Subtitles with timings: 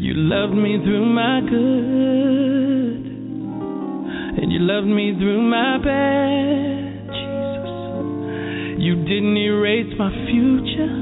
[0.00, 3.04] You loved me through my good.
[4.40, 7.08] And you loved me through my bad.
[7.10, 8.78] Jesus.
[8.78, 10.94] You didn't erase my future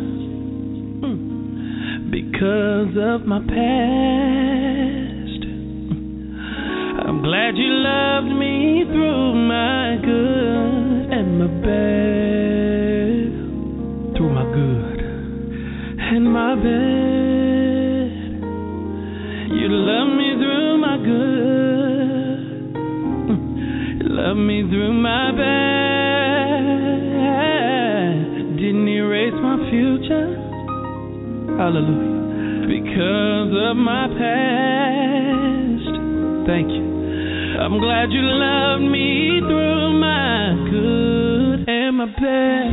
[1.05, 3.57] mm, because of my past.
[7.07, 13.29] I'm glad you loved me through my good and my bad.
[14.17, 15.01] Through my good
[16.01, 17.16] and my bad.
[19.67, 22.39] You love me through my good.
[23.99, 25.67] You love me through my bad.
[28.63, 30.39] Didn't erase my future.
[31.59, 32.69] Hallelujah.
[32.71, 35.99] Because of my past.
[36.47, 37.59] Thank you.
[37.59, 42.71] I'm glad you loved me through my good and my bad.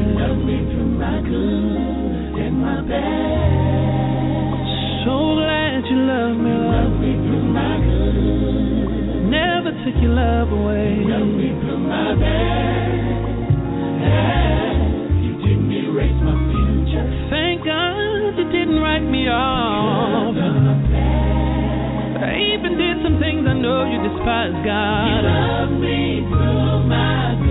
[0.00, 3.69] You Love me through my good and my bad.
[5.04, 6.52] So glad you loved me.
[6.52, 9.32] Love me through my good.
[9.32, 11.00] Never took your love away.
[11.08, 13.00] Love me through my bad.
[15.24, 17.06] You didn't erase my future.
[17.32, 20.36] Thank God you didn't write me off.
[22.20, 25.08] I even did some things I know you despise, God.
[25.08, 27.49] You love me through my good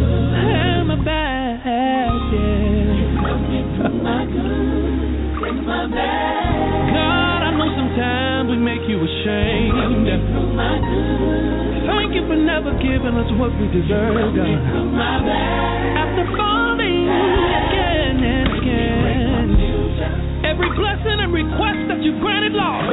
[11.86, 14.58] Thank you for never giving us what we deserve, God.
[16.02, 19.48] After falling again and again.
[20.50, 22.90] Every blessing and request that you granted, Lord.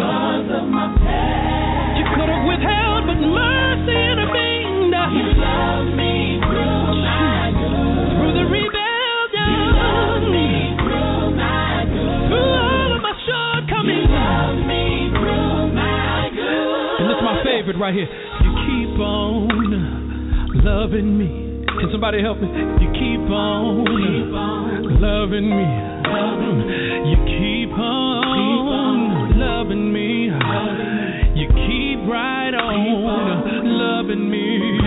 [17.77, 18.09] Favorite right here.
[18.43, 19.49] You keep on
[20.65, 21.65] loving me.
[21.67, 22.49] Can somebody help me?
[22.49, 23.85] You keep on,
[25.01, 25.67] loving me.
[27.11, 30.31] You keep on loving me.
[31.37, 34.81] You keep right on loving me.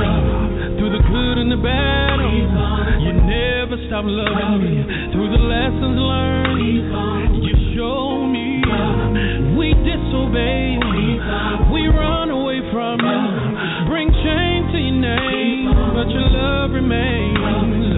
[0.80, 2.20] Through the good and the bad,
[3.02, 4.84] you never stop loving me.
[5.14, 6.62] Through the lessons learned,
[7.44, 8.64] you show me.
[9.58, 10.79] We disobey, we run away
[12.72, 13.22] from you.
[13.90, 17.98] Bring shame to your name, but your love remains.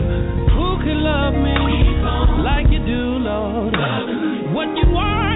[0.56, 1.58] Who could love me
[2.44, 3.76] like you do, Lord?
[4.54, 5.31] What you are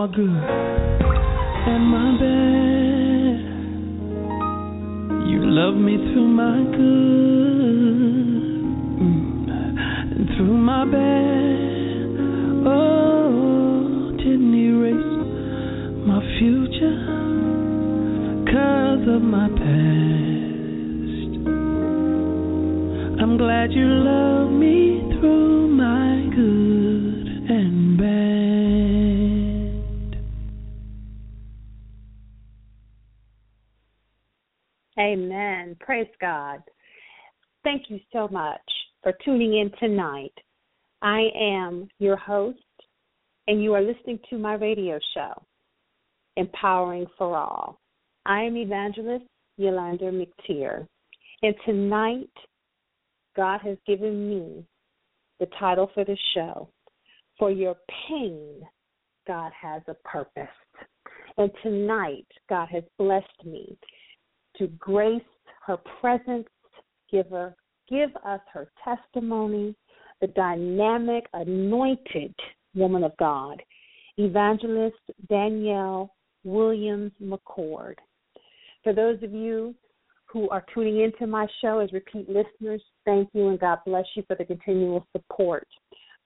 [0.00, 0.30] my good
[1.72, 3.40] and my bad,
[5.28, 7.49] you love me through my good
[36.00, 36.62] Praise God.
[37.62, 38.62] Thank you so much
[39.02, 40.32] for tuning in tonight.
[41.02, 42.58] I am your host,
[43.48, 45.42] and you are listening to my radio show,
[46.38, 47.78] Empowering for All.
[48.24, 49.26] I am evangelist
[49.60, 50.86] Yulander McTier,
[51.42, 52.32] and tonight
[53.36, 54.64] God has given me
[55.38, 56.70] the title for the show.
[57.38, 57.76] For your
[58.08, 58.62] pain,
[59.26, 60.48] God has a purpose.
[61.36, 63.76] And tonight, God has blessed me
[64.56, 65.20] to grace
[65.66, 66.48] her presence,
[67.10, 67.26] give
[67.88, 69.74] give us her testimony,
[70.20, 72.34] the dynamic, anointed
[72.74, 73.62] woman of God,
[74.16, 74.96] evangelist
[75.28, 76.14] Danielle
[76.44, 77.94] Williams McCord.
[78.84, 79.74] For those of you
[80.26, 84.22] who are tuning into my show as repeat listeners, thank you and God bless you
[84.26, 85.66] for the continual support.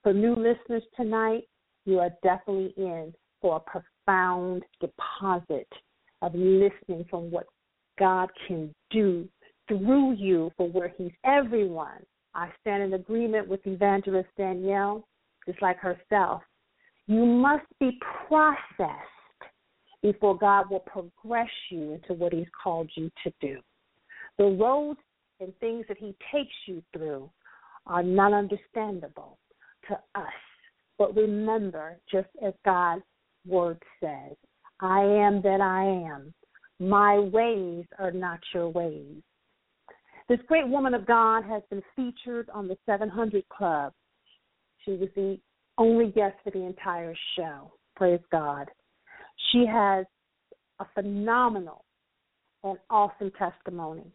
[0.03, 1.45] For new listeners tonight,
[1.87, 5.69] you are definitely in for a profound deposit
[6.23, 7.47] of listening from what
[7.99, 9.29] God can do
[9.69, 12.05] through you for where He's everyone.
[12.35, 15.07] I stand in agreement with Evangelist Danielle,
[15.47, 16.43] just like herself.
[17.07, 18.91] You must be processed
[20.03, 23.59] before God will progress you into what He's called you to do.
[24.39, 25.01] The roads
[25.41, 27.31] and things that He takes you through
[27.87, 29.39] are not understandable
[29.89, 30.33] to us.
[30.99, 33.03] But remember, just as God's
[33.47, 34.37] word says,
[34.81, 36.33] I am that I am.
[36.81, 39.23] My ways are not your ways.
[40.29, 43.93] This great woman of God has been featured on the 700 Club.
[44.85, 45.39] She was the
[45.79, 47.73] only guest for the entire show.
[47.97, 48.69] Praise God.
[49.53, 50.07] She has
[50.81, 51.85] a phenomenal
[52.63, 54.07] and awesome testimony.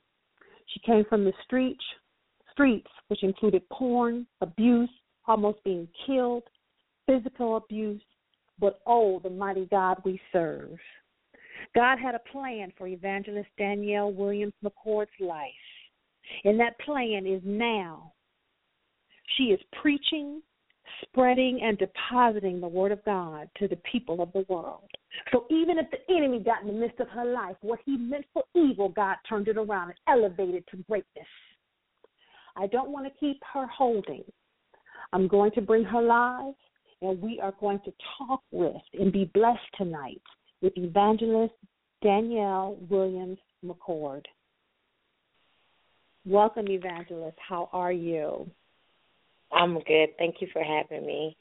[0.73, 1.83] She came from the streets,
[2.51, 4.89] streets, which included porn, abuse,
[5.27, 6.43] almost being killed,
[7.05, 8.01] physical abuse,
[8.59, 10.77] but oh, the mighty God we serve.
[11.75, 15.49] God had a plan for evangelist Danielle Williams McCord's life,
[16.43, 18.13] and that plan is now.
[19.37, 20.41] She is preaching,
[21.03, 24.89] spreading, and depositing the Word of God to the people of the world.
[25.31, 28.25] So even if the enemy got in the midst of her life, what he meant
[28.33, 31.27] for evil, God turned it around and elevated to greatness.
[32.55, 34.23] I don't want to keep her holding.
[35.13, 36.53] I'm going to bring her live,
[37.01, 40.21] and we are going to talk with and be blessed tonight
[40.61, 41.53] with evangelist
[42.01, 44.25] Danielle Williams McCord.
[46.25, 47.37] Welcome, evangelist.
[47.47, 48.49] How are you?
[49.51, 50.09] I'm good.
[50.17, 51.35] Thank you for having me.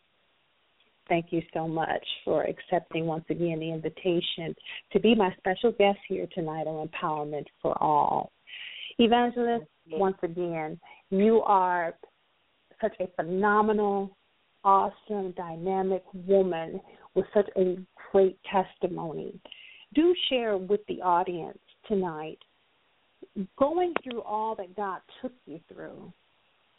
[1.09, 4.55] Thank you so much for accepting once again the invitation
[4.93, 8.31] to be my special guest here tonight on Empowerment for All.
[8.99, 10.79] Evangelist, once again,
[11.11, 11.95] you are
[12.81, 14.17] such a phenomenal,
[14.65, 16.81] awesome, dynamic woman
[17.19, 17.77] with such a
[18.13, 19.41] great testimony.
[19.95, 22.39] Do share with the audience tonight,
[23.59, 26.13] going through all that God took you through,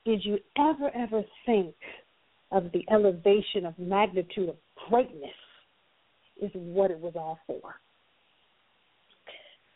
[0.05, 1.75] did you ever, ever think
[2.53, 4.55] of the elevation of magnitude of
[4.89, 5.29] greatness
[6.41, 7.75] is what it was all for?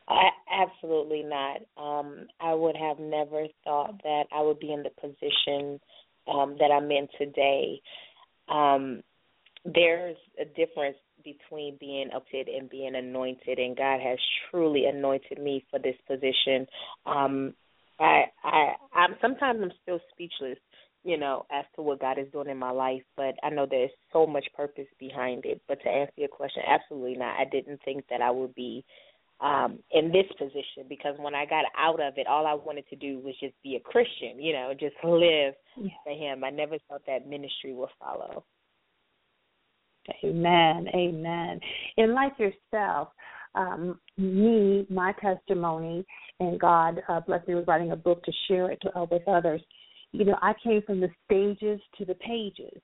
[0.08, 1.58] I, absolutely not.
[1.78, 5.80] Um, I would have never thought that I would be in the position
[6.34, 7.82] um, that I'm in today.
[8.48, 9.04] Um,
[9.66, 14.20] there's a difference between being upset and being anointed, and God has
[14.52, 16.68] truly anointed me for this position.
[17.06, 17.54] Um,
[18.00, 20.58] I, I, I'm sometimes I'm still speechless,
[21.04, 23.04] you know, as to what God is doing in my life.
[23.16, 25.62] But I know there's so much purpose behind it.
[25.68, 27.40] But to answer your question, absolutely not.
[27.40, 28.84] I didn't think that I would be
[29.42, 32.96] um in this position because when I got out of it all I wanted to
[32.96, 35.90] do was just be a Christian, you know, just live yeah.
[36.04, 36.44] for him.
[36.44, 38.44] I never thought that ministry would follow.
[40.24, 40.88] Amen.
[40.94, 41.60] Amen.
[41.98, 43.10] And like yourself,
[43.56, 46.06] um, me, my testimony,
[46.40, 49.28] and God uh, blessed me with writing a book to share it to, uh, with
[49.28, 49.62] others.
[50.12, 52.82] You know, I came from the stages to the pages.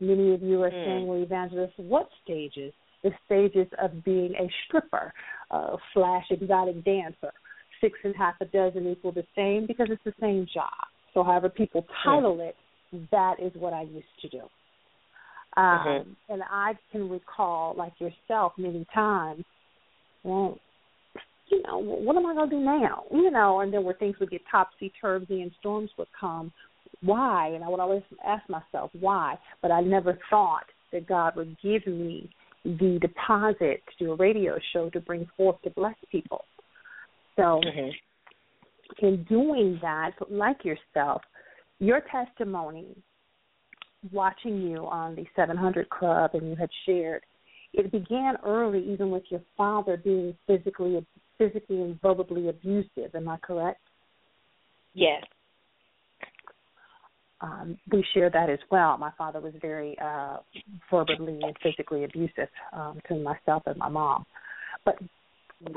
[0.00, 0.84] Many of you are mm.
[0.84, 2.72] saying, well, evangelist, what stages?
[3.02, 5.12] The stages of being a stripper,
[5.50, 7.32] uh, flash exotic dancer.
[7.80, 10.70] Six and half a dozen equal the same because it's the same job.
[11.12, 12.48] So, however people title mm.
[12.48, 12.56] it,
[13.10, 14.42] that is what I used to do.
[15.56, 16.32] Um, mm-hmm.
[16.32, 19.44] And I can recall, like yourself, many times,
[20.22, 20.58] well,
[21.48, 23.04] you know, what am I going to do now?
[23.10, 26.52] You know, and then where things would get topsy turvy and storms would come.
[27.02, 27.52] Why?
[27.54, 31.86] And I would always ask myself why, but I never thought that God would give
[31.86, 32.30] me
[32.64, 36.44] the deposit to do a radio show to bring forth to bless people.
[37.36, 39.06] So, mm-hmm.
[39.06, 41.22] in doing that, like yourself,
[41.78, 42.86] your testimony,
[44.12, 47.22] watching you on the 700 Club, and you had shared,
[47.72, 51.04] it began early, even with your father being physically,
[51.38, 53.14] physically and verbally abusive.
[53.14, 53.80] Am I correct?
[54.94, 55.22] Yes.
[57.42, 58.96] Um, we share that as well.
[58.96, 60.38] My father was very uh,
[60.90, 64.24] verbally and physically abusive um, to myself and my mom.
[64.86, 64.96] But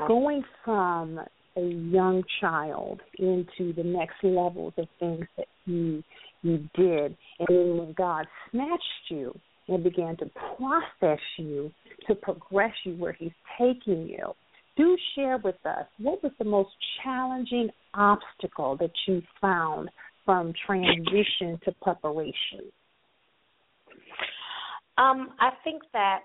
[0.08, 1.20] going from
[1.56, 6.02] a young child into the next levels of things that you
[6.42, 11.70] you did, and then when God snatched you and began to process you
[12.06, 14.34] to progress you where He's taking you,
[14.76, 16.70] do share with us what was the most
[17.02, 19.90] challenging obstacle that you found
[20.24, 22.70] from transition to preparation?
[24.96, 26.20] Um, I think that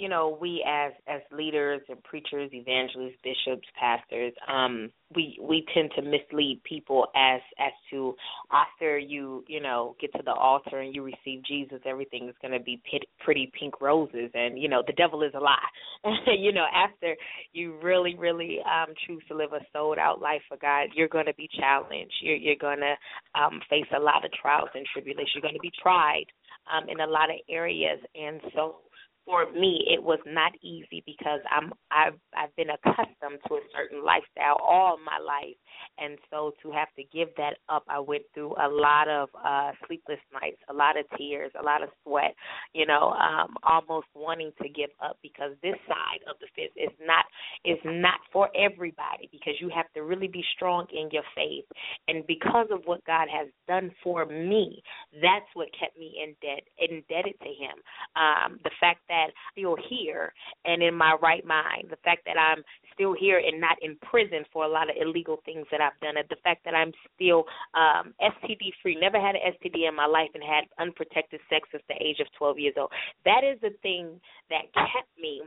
[0.00, 5.90] you know, we as as leaders and preachers, evangelists, bishops, pastors, um, we we tend
[5.94, 8.14] to mislead people as as to
[8.50, 12.58] after you you know get to the altar and you receive Jesus, everything is going
[12.58, 15.58] to be pit, pretty pink roses, and you know the devil is a lie.
[16.26, 17.14] you know, after
[17.52, 21.26] you really really um, choose to live a sold out life for God, you're going
[21.26, 22.14] to be challenged.
[22.22, 22.94] You're you're going to
[23.38, 25.32] um, face a lot of trials and tribulations.
[25.34, 26.24] You're going to be tried
[26.72, 28.76] um, in a lot of areas, and so
[29.24, 34.04] for me it was not easy because I'm I've I've been accustomed to a certain
[34.04, 35.56] lifestyle all my life
[35.98, 39.72] and so to have to give that up I went through a lot of uh
[39.86, 42.34] sleepless nights, a lot of tears, a lot of sweat,
[42.74, 46.94] you know, um almost wanting to give up because this side of the fence is
[47.06, 47.24] not
[47.64, 51.64] is not for everybody because you have to really be strong in your faith
[52.08, 54.82] and because of what God has done for me,
[55.20, 57.76] that's what kept me in debt indebted to him.
[58.16, 60.32] Um the fact that still here
[60.64, 62.62] and in my right mind, the fact that I'm
[62.94, 66.14] still here and not in prison for a lot of illegal things that I've done,
[66.28, 70.30] the fact that I'm still um, STD free, never had an STD in my life
[70.34, 72.90] and had unprotected sex since the age of 12 years old.
[73.24, 75.42] That is the thing that kept me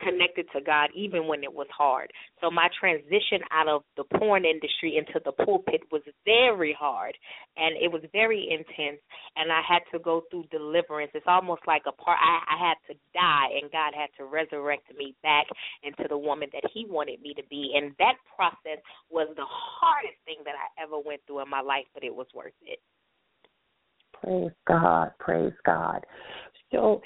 [0.00, 2.10] connected to God even when it was hard.
[2.40, 7.14] So my transition out of the porn industry into the pulpit was very hard
[7.56, 9.00] and it was very intense
[9.36, 11.12] and I had to go through deliverance.
[11.14, 14.88] It's almost like a part I, I had to die and God had to resurrect
[14.96, 15.46] me back
[15.82, 17.72] into the woman that he wanted me to be.
[17.76, 21.86] And that process was the hardest thing that I ever went through in my life,
[21.94, 22.78] but it was worth it.
[24.22, 26.04] Praise God, praise God.
[26.72, 27.00] So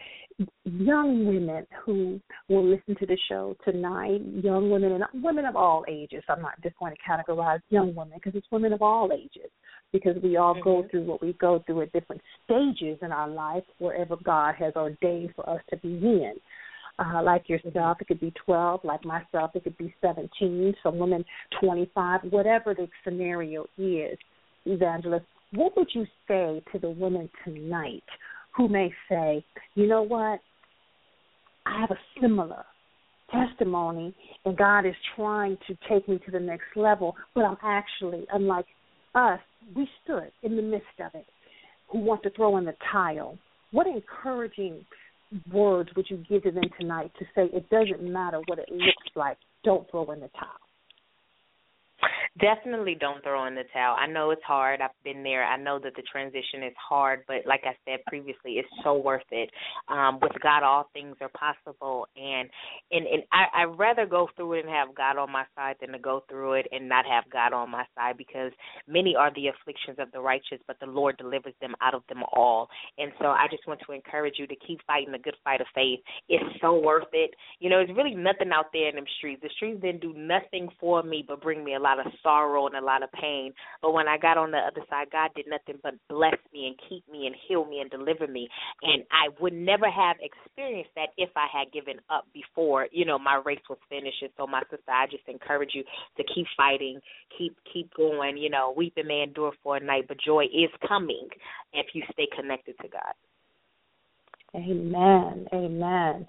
[0.65, 5.85] young women who will listen to the show tonight, young women and women of all
[5.89, 6.23] ages.
[6.29, 9.51] I'm not just going to categorize young women because it's women of all ages
[9.93, 10.65] because we all mm-hmm.
[10.65, 14.73] go through what we go through at different stages in our life wherever God has
[14.75, 16.35] ordained for us to be in.
[16.99, 18.81] Uh, like yourself, it could be 12.
[18.85, 20.75] Like myself, it could be 17.
[20.83, 21.25] Some women,
[21.61, 22.21] 25.
[22.31, 24.19] Whatever the scenario is,
[24.67, 28.03] evangelist, what would you say to the women tonight
[28.57, 29.45] who may say,
[29.75, 30.41] you know what,
[31.67, 32.65] I have a similar
[33.31, 38.27] testimony and God is trying to take me to the next level, but I'm actually,
[38.33, 38.67] unlike
[39.15, 39.41] us,
[39.75, 41.27] we stood in the midst of it,
[41.91, 43.39] who want to throw in the tile.
[43.71, 44.85] What encouraging
[45.53, 49.09] words would you give to them tonight to say it doesn't matter what it looks
[49.15, 50.62] like, don't throw in the towel?
[52.41, 53.95] Definitely don't throw in the towel.
[53.99, 54.81] I know it's hard.
[54.81, 55.45] I've been there.
[55.45, 59.21] I know that the transition is hard, but like I said previously, it's so worth
[59.31, 59.51] it.
[59.89, 62.49] Um, with God, all things are possible, and
[62.91, 65.93] and and I I'd rather go through it and have God on my side than
[65.93, 68.51] to go through it and not have God on my side because
[68.89, 72.23] many are the afflictions of the righteous, but the Lord delivers them out of them
[72.33, 72.67] all.
[72.97, 75.67] And so I just want to encourage you to keep fighting the good fight of
[75.75, 76.01] faith.
[76.31, 77.33] It's so worth it.
[77.61, 79.43] You know, there's really nothing out there in them streets.
[79.43, 82.77] The streets didn't do nothing for me but bring me a lot of sorrow and
[82.77, 83.53] a lot of pain.
[83.81, 86.77] But when I got on the other side, God did nothing but bless me and
[86.89, 88.49] keep me and heal me and deliver me.
[88.83, 93.19] And I would never have experienced that if I had given up before, you know,
[93.19, 94.23] my race was finished.
[94.23, 95.85] And so my sister, I just encourage you
[96.17, 97.01] to keep fighting,
[97.37, 98.37] keep keep going.
[98.37, 101.29] You know, weeping may endure for a night, but joy is coming
[101.73, 103.15] if you stay connected to God.
[104.55, 105.47] Amen.
[105.53, 106.27] Amen.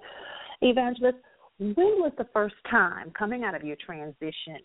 [0.61, 1.17] Evangelist,
[1.59, 4.57] when was the first time coming out of your transition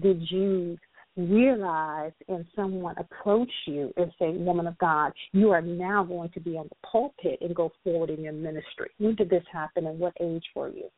[0.00, 0.78] did you
[1.16, 6.40] realize and someone approach you and say, Woman of God, you are now going to
[6.40, 8.90] be on the pulpit and go forward in your ministry?
[8.98, 10.88] When did this happen and what age were you?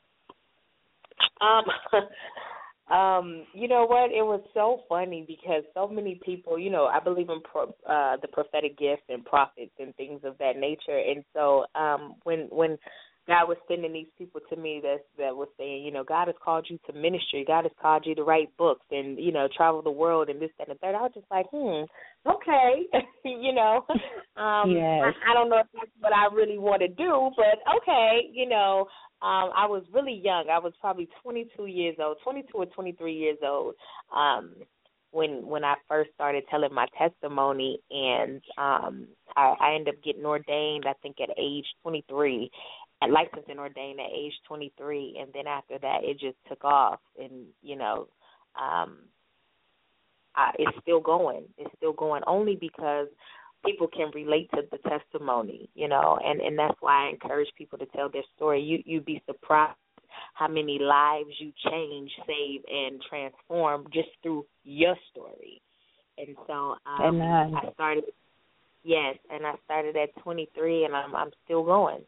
[1.41, 1.65] Um
[2.89, 7.01] um you know what it was so funny because so many people you know i
[7.01, 11.25] believe in pro, uh the prophetic gifts and prophets and things of that nature and
[11.35, 12.79] so um when when
[13.27, 16.37] God was sending these people to me that that was saying, you know, God has
[16.43, 17.45] called you to ministry.
[17.47, 20.51] God has called you to write books and you know travel the world and this
[20.59, 20.95] that, and the third.
[20.95, 21.85] I was just like, hmm,
[22.29, 22.87] okay,
[23.25, 23.85] you know,
[24.41, 25.03] um, yes.
[25.03, 28.49] I, I don't know if that's what I really want to do, but okay, you
[28.49, 28.87] know.
[29.23, 30.51] Um, I was really young.
[30.53, 33.75] I was probably 22 years old, 22 or 23 years old.
[34.15, 34.57] Um,
[35.17, 40.27] when when I first started telling my testimony, and um, I, I ended up getting
[40.27, 40.85] ordained.
[40.87, 42.51] I think at age 23, and
[43.03, 47.47] licensed and ordained at age 23, and then after that, it just took off, and
[47.63, 48.09] you know,
[48.61, 48.99] um,
[50.35, 51.45] I, it's still going.
[51.59, 53.09] It's still going only because
[53.65, 57.79] people can relate to the testimony, you know, and and that's why I encourage people
[57.79, 58.63] to tell their story.
[58.63, 59.77] You you'd be surprised
[60.35, 65.61] how many lives you change, save, and transform just through your story.
[66.19, 67.55] And so um, Amen.
[67.55, 68.05] I started,
[68.85, 72.01] yes, and I started at 23, and I'm I'm still going.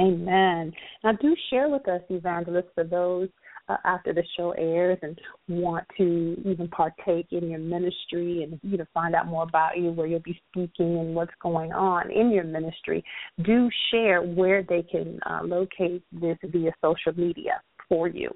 [0.00, 0.72] Amen.
[1.04, 3.28] Now, do share with us, evangelists, for those
[3.68, 5.18] uh, after the show airs and
[5.48, 9.90] want to even partake in your ministry and you know find out more about you,
[9.90, 13.04] where you'll be speaking and what's going on in your ministry.
[13.44, 18.30] Do share where they can uh, locate this via social media for you.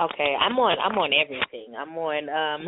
[0.00, 1.74] Okay, I'm on I'm on everything.
[1.78, 2.66] I'm on um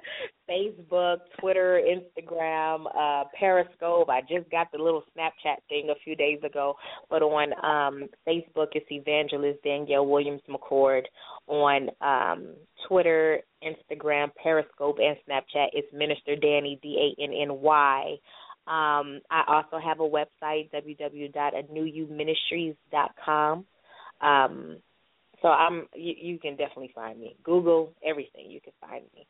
[0.50, 4.08] Facebook, Twitter, Instagram, uh Periscope.
[4.08, 6.76] I just got the little Snapchat thing a few days ago.
[7.10, 11.02] But on um Facebook it's Evangelist Danielle Williams McCord.
[11.46, 12.54] On um
[12.88, 18.16] Twitter, Instagram, Periscope and Snapchat it's Minister Danny D A N N Y.
[18.66, 23.66] Um I also have a website www.anewuministries.com.
[24.22, 24.78] Um
[25.42, 27.36] so I'm you, you can definitely find me.
[27.42, 29.26] Google everything, you can find me.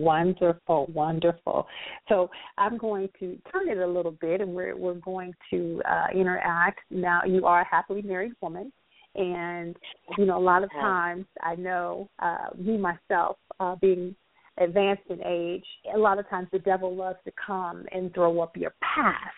[0.00, 1.66] Wonderful, wonderful.
[2.08, 6.06] So I'm going to turn it a little bit, and we're we're going to uh,
[6.18, 6.80] interact.
[6.90, 8.72] Now, you are a happily married woman,
[9.14, 9.76] and
[10.18, 14.16] you know a lot of times I know uh, me myself uh, being
[14.58, 18.56] advanced in age, a lot of times the devil loves to come and throw up
[18.56, 19.34] your past.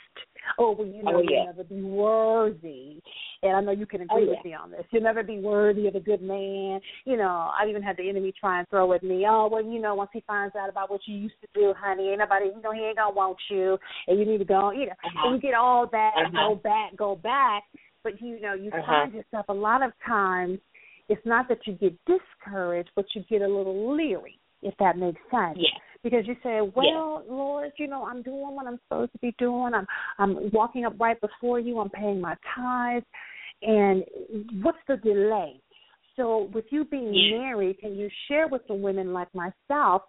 [0.58, 1.28] Oh, well, you know, Oh, yeah.
[1.30, 3.00] you'll never be worthy.
[3.42, 4.30] And I know you can agree Oh, yeah.
[4.36, 4.84] with me on this.
[4.90, 6.80] You'll never be worthy of a good man.
[7.04, 9.80] You know, I've even had the enemy try and throw at me, oh, well, you
[9.80, 12.62] know, once he finds out about what you used to do, honey, ain't nobody, you
[12.62, 13.78] know, he ain't going to want you.
[14.06, 15.28] And you need to go, you know, Uh-huh.
[15.28, 16.48] and you get all that, Uh-huh.
[16.48, 17.64] go back, go back.
[18.02, 18.86] But, you know, you Uh-huh.
[18.86, 20.60] find yourself a lot of times,
[21.08, 25.20] it's not that you get discouraged, but you get a little leery, if that makes
[25.30, 25.78] sense Yeah.
[26.08, 29.74] Because you say, "Well, Lord, you know, I'm doing what I'm supposed to be doing.
[29.74, 29.86] I'm
[30.18, 31.80] I'm walking up right before you.
[31.80, 33.04] I'm paying my tithes,
[33.62, 34.04] and
[34.62, 35.60] what's the delay?"
[36.14, 37.38] So, with you being Yeah.
[37.38, 40.02] married, can you share with the women like myself?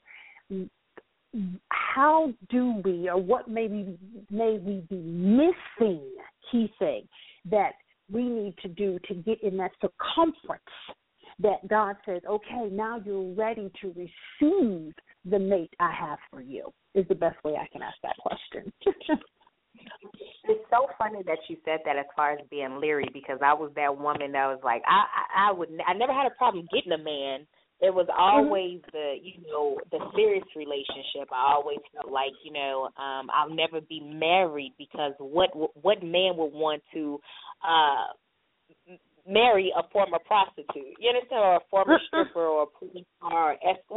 [1.71, 3.97] How do we, or what may we
[4.29, 5.01] may we be
[5.41, 6.03] missing?
[6.51, 7.09] Key thing
[7.45, 7.73] that
[8.09, 10.61] we need to do to get in that circumference
[11.39, 14.93] that God says, okay, now you're ready to receive
[15.25, 18.71] the mate I have for you, is the best way I can ask that question.
[20.45, 23.71] It's so funny that you said that as far as being leery because I was
[23.75, 26.93] that woman that was like I I, I would I never had a problem getting
[26.93, 27.45] a man.
[27.79, 31.29] It was always the you know the serious relationship.
[31.31, 36.37] I always felt like you know um I'll never be married because what what man
[36.37, 37.19] would want to
[37.63, 38.13] uh
[39.27, 40.95] marry a former prostitute.
[40.99, 43.05] You understand, or a former stripper, or a police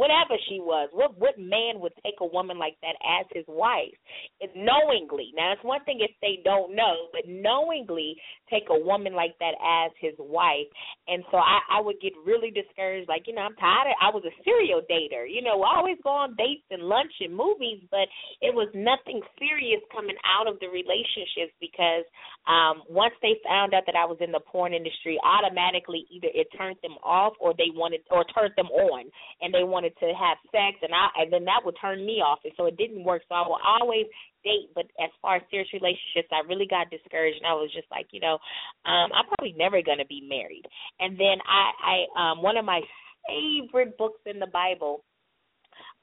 [0.01, 0.89] whatever she was.
[0.91, 3.93] What what man would take a woman like that as his wife?
[4.39, 5.31] It, knowingly.
[5.37, 8.17] Now it's one thing if they don't know, but knowingly
[8.49, 10.67] take a woman like that as his wife.
[11.07, 13.07] And so I, I would get really discouraged.
[13.07, 13.93] Like you know, I'm tired.
[13.93, 15.29] Of, I was a serial dater.
[15.29, 18.09] You know, I always go on dates and lunch and movies, but
[18.41, 22.09] it was nothing serious coming out of the relationships because
[22.49, 26.47] um once they found out that I was in the porn industry, automatically either it
[26.57, 29.05] turned them off or they wanted or turned them on
[29.41, 32.39] and they wanted to have sex and I and then that would turn me off
[32.43, 33.23] and so it didn't work.
[33.29, 34.05] So I will always
[34.43, 37.89] date, but as far as serious relationships I really got discouraged and I was just
[37.91, 38.37] like, you know,
[38.85, 40.65] um, I'm probably never gonna be married.
[40.99, 42.81] And then I, I um one of my
[43.27, 45.03] favorite books in the Bible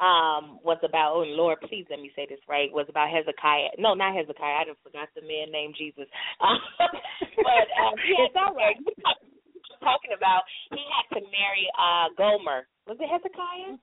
[0.00, 3.74] um was about oh Lord, please let me say this right, was about Hezekiah.
[3.78, 6.06] No, not Hezekiah, I just forgot the man named Jesus.
[6.38, 8.78] Um, but um yeah, it's all right.
[9.82, 12.66] Talking about he had to marry uh Gomer.
[12.86, 13.74] Was it Hezekiah?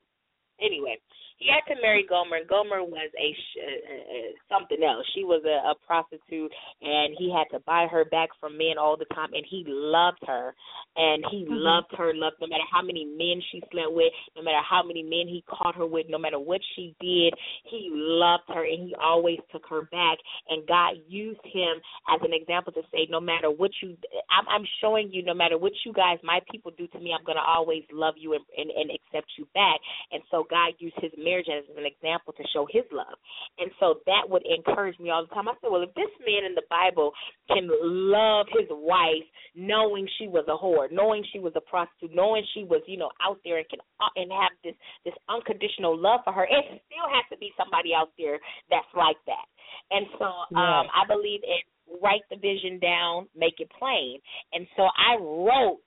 [0.60, 0.96] Anyway,
[1.36, 2.40] he had to marry Gomer.
[2.48, 5.04] Gomer was a sh- uh, something else.
[5.14, 8.96] She was a, a prostitute, and he had to buy her back from men all
[8.96, 9.30] the time.
[9.32, 10.54] And he loved her,
[10.96, 11.52] and he mm-hmm.
[11.52, 12.14] loved her.
[12.14, 15.44] Loved no matter how many men she slept with, no matter how many men he
[15.48, 17.34] caught her with, no matter what she did,
[17.68, 20.18] he loved her, and he always took her back.
[20.48, 21.76] And God used him
[22.08, 23.96] as an example to say, no matter what you,
[24.30, 27.24] I'm, I'm showing you, no matter what you guys, my people do to me, I'm
[27.24, 29.80] gonna always love you and, and, and accept you back.
[30.12, 33.18] And so God used his marriage as an example to show his love.
[33.58, 35.50] And so that would encourage me all the time.
[35.50, 37.10] I said, well, if this man in the Bible
[37.50, 39.26] can love his wife
[39.58, 43.10] knowing she was a whore, knowing she was a prostitute, knowing she was, you know,
[43.18, 47.08] out there and can uh, and have this this unconditional love for her, it still
[47.10, 48.38] has to be somebody out there
[48.70, 49.46] that's like that.
[49.90, 51.60] And so um I believe in
[52.02, 54.18] write the vision down, make it plain.
[54.52, 55.80] And so I wrote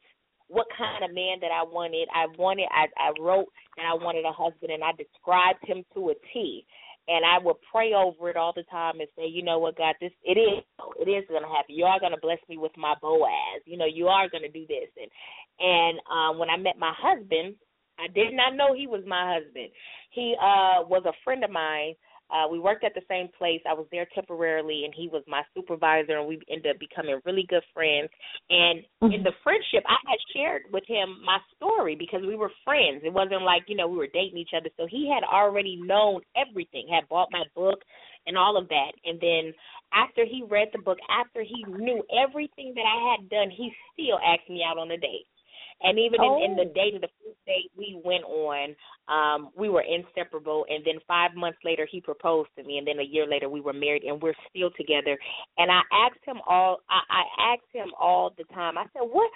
[0.49, 2.09] what kind of man that I wanted.
[2.13, 6.09] I wanted I, I wrote that I wanted a husband and I described him to
[6.09, 6.65] a T.
[7.07, 9.95] And I would pray over it all the time and say, you know what, God,
[10.01, 10.63] this it is
[10.99, 11.73] it is gonna happen.
[11.73, 13.61] You are gonna bless me with my Boaz.
[13.65, 14.89] You know, you are gonna do this.
[14.97, 15.09] And
[15.59, 17.55] and um when I met my husband,
[17.97, 19.69] I did not know he was my husband.
[20.11, 21.93] He uh was a friend of mine
[22.31, 23.61] uh, we worked at the same place.
[23.67, 27.45] I was there temporarily, and he was my supervisor, and we ended up becoming really
[27.49, 28.09] good friends.
[28.49, 29.13] And mm-hmm.
[29.13, 33.01] in the friendship, I had shared with him my story because we were friends.
[33.03, 34.69] It wasn't like you know we were dating each other.
[34.77, 37.79] So he had already known everything, had bought my book,
[38.27, 38.91] and all of that.
[39.05, 39.53] And then
[39.93, 44.19] after he read the book, after he knew everything that I had done, he still
[44.21, 45.25] asked me out on a date.
[45.81, 46.43] And even oh.
[46.43, 46.73] in, in the oh.
[46.73, 48.75] date of the first date we went on,
[49.07, 50.65] um, we were inseparable.
[50.69, 52.77] And then five months later, he proposed to me.
[52.77, 55.17] And then a year later, we were married, and we're still together.
[55.57, 56.79] And I asked him all.
[56.89, 58.77] I, I asked him all the time.
[58.77, 59.31] I said, "What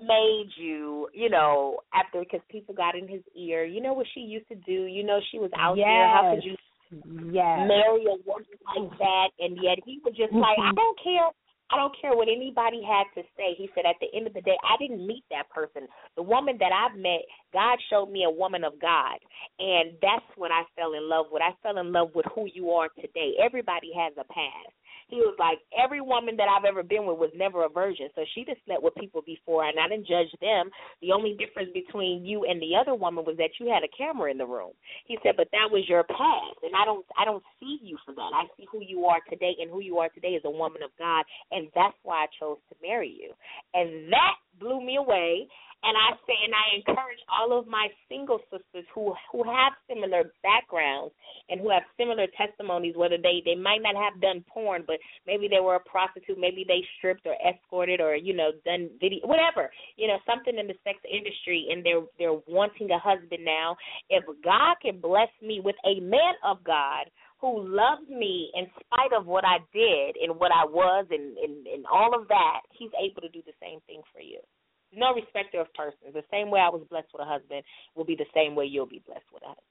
[0.00, 4.20] made you, you know, after because people got in his ear, you know what she
[4.20, 4.84] used to do.
[4.84, 5.86] You know, she was out yes.
[5.86, 6.08] there.
[6.08, 6.56] How could you?"
[6.90, 7.68] Yes.
[7.68, 11.28] marry a woman like that and yet he was just like I don't care
[11.70, 13.54] I don't care what anybody had to say.
[13.56, 15.86] He said, at the end of the day, I didn't meet that person.
[16.16, 17.20] The woman that I've met,
[17.52, 19.18] God showed me a woman of God.
[19.58, 21.42] And that's when I fell in love with.
[21.42, 23.34] I fell in love with who you are today.
[23.42, 24.72] Everybody has a past.
[25.08, 28.08] He was like, every woman that I've ever been with was never a virgin.
[28.14, 30.70] So she just slept with people before, and I didn't judge them.
[31.00, 34.30] The only difference between you and the other woman was that you had a camera
[34.30, 34.72] in the room.
[35.06, 38.14] He said, but that was your past, and I don't, I don't see you for
[38.14, 38.32] that.
[38.36, 40.90] I see who you are today, and who you are today is a woman of
[40.98, 43.32] God, and that's why I chose to marry you.
[43.74, 45.46] And that blew me away.
[45.80, 50.32] And I say, and I encourage all of my single sisters who who have similar
[50.42, 51.14] backgrounds
[51.48, 55.46] and who have similar testimonies, whether they they might not have done porn, but maybe
[55.46, 59.70] they were a prostitute, maybe they stripped or escorted or you know done video, whatever,
[59.96, 63.76] you know, something in the sex industry, and they're they're wanting a husband now.
[64.10, 67.06] If God can bless me with a man of God
[67.40, 71.66] who loves me in spite of what I did and what I was and, and,
[71.66, 74.40] and all of that, he's able to do the same thing for you
[74.94, 76.14] no respecter of persons.
[76.14, 77.62] The same way I was blessed with a husband
[77.94, 79.64] will be the same way you'll be blessed with a husband.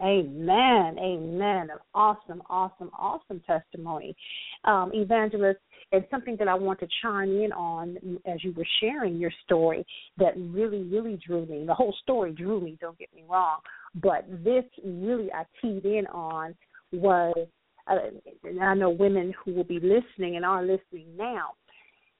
[0.00, 0.98] Amen.
[0.98, 1.70] Amen.
[1.70, 4.16] An awesome, awesome, awesome testimony.
[4.64, 5.60] Um, evangelist,
[5.94, 9.86] and something that I want to chime in on as you were sharing your story
[10.18, 11.64] that really, really drew me.
[11.64, 13.58] The whole story drew me, don't get me wrong.
[14.02, 16.56] But this really I keyed in on
[16.92, 17.46] was,
[17.86, 17.96] uh,
[18.42, 21.50] and I know women who will be listening and are listening now,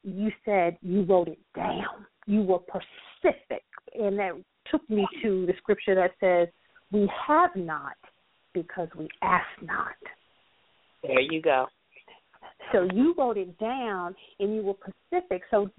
[0.04, 2.06] you said you wrote it down.
[2.26, 2.60] You were
[3.18, 3.64] specific.
[3.98, 6.48] And that took me to the scripture that says,
[6.92, 7.96] We have not
[8.52, 9.96] because we ask not.
[11.02, 11.66] There you go.
[12.72, 14.74] So you wrote it down and you were
[15.10, 15.42] specific.
[15.50, 15.70] So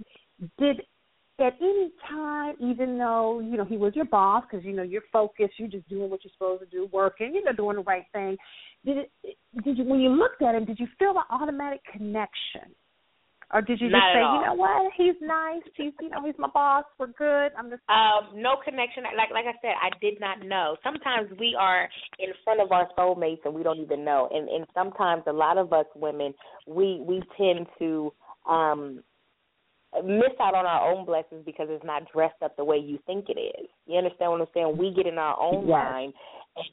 [0.59, 0.81] did
[1.39, 5.01] at any time, even though you know he was your boss, because you know you're
[5.11, 8.05] focused, you're just doing what you're supposed to do, working, you know, doing the right
[8.13, 8.37] thing.
[8.85, 9.11] Did it?
[9.63, 10.65] Did you when you looked at him?
[10.65, 12.73] Did you feel an automatic connection?
[13.53, 16.35] Or did you just Not say, you know what, he's nice, he's you know, he's
[16.37, 17.51] my boss, we're good.
[17.57, 19.03] I'm just um, no connection.
[19.03, 20.75] Like like I said, I did not know.
[20.83, 21.87] Sometimes we are
[22.19, 24.29] in front of our soulmates and we don't even know.
[24.33, 26.33] And and sometimes a lot of us women
[26.67, 28.11] we we tend to
[28.49, 29.03] um
[30.03, 33.25] miss out on our own blessings because it's not dressed up the way you think
[33.29, 33.67] it is.
[33.85, 34.77] You understand what I'm saying?
[34.77, 35.69] We get in our own yes.
[35.69, 36.13] mind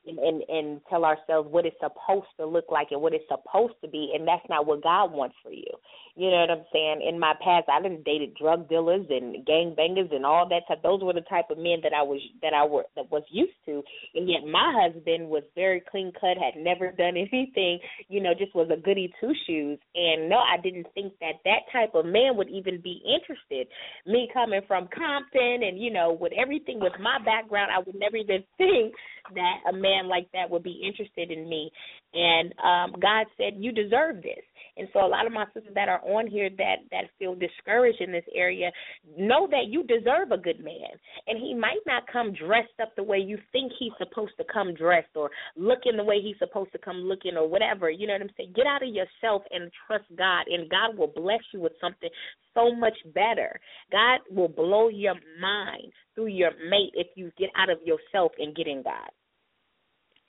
[0.06, 3.74] and, and and tell ourselves what it's supposed to look like and what it's supposed
[3.82, 5.70] to be, and that's not what God wants for you.
[6.14, 7.02] You know what I'm saying?
[7.08, 10.82] In my past, I didn't dated drug dealers and gang bangers and all that type.
[10.82, 13.58] Those were the type of men that I was that I were that was used
[13.66, 13.82] to,
[14.14, 17.78] and yet my husband was very clean cut, had never done anything.
[18.08, 19.78] You know, just was a goody two shoes.
[19.94, 23.68] And no, I didn't think that that type of man would even be interested.
[24.06, 28.16] Me coming from Compton and, you know, with everything with my background, I would never
[28.16, 28.94] even think
[29.34, 31.70] that a man like that would be interested in me.
[32.14, 34.44] And um God said, You deserve this.
[34.76, 38.00] And so a lot of my sisters that are on here that that feel discouraged
[38.00, 38.70] in this area
[39.18, 40.90] know that you deserve a good man.
[41.26, 44.74] And he might not come dressed up the way you think he's supposed to come
[44.74, 47.90] dressed or looking the way he's supposed to come looking or whatever.
[47.90, 48.52] You know what I'm saying?
[48.56, 52.10] Get out of yourself and trust God and God will bless you with something
[52.54, 53.60] so much better.
[53.90, 58.54] God will blow your mind through your mate if you get out of yourself and
[58.54, 59.10] get in God.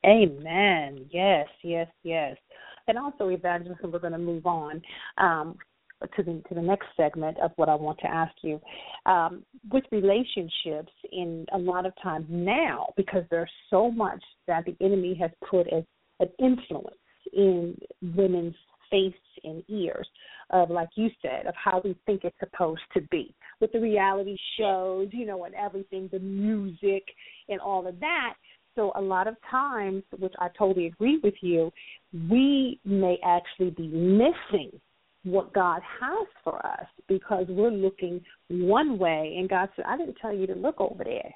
[0.06, 1.06] Amen.
[1.12, 2.38] Yes, yes, yes.
[2.88, 4.82] And also, Evangelist, we're going to move on
[5.18, 5.56] um,
[6.16, 8.60] to the to the next segment of what I want to ask you.
[9.06, 14.76] Um, with relationships, in a lot of times now, because there's so much that the
[14.86, 15.84] enemy has put as
[16.20, 16.98] an influence
[17.32, 17.78] in
[18.16, 18.56] women's
[18.92, 19.14] face
[19.44, 20.08] and ears
[20.52, 24.38] of like you said of how we think it's supposed to be with the reality
[24.60, 27.04] shows you know and everything the music
[27.50, 28.36] and all of that
[28.76, 31.72] so a lot of times, which I totally agree with you,
[32.30, 34.72] we may actually be missing
[35.24, 40.18] what God has for us because we're looking one way and God said, I didn't
[40.22, 41.32] tell you to look over there.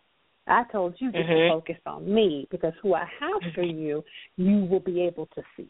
[0.48, 1.54] I told you to mm-hmm.
[1.54, 4.04] focus on me because who I have for you,
[4.38, 5.68] you will be able to see.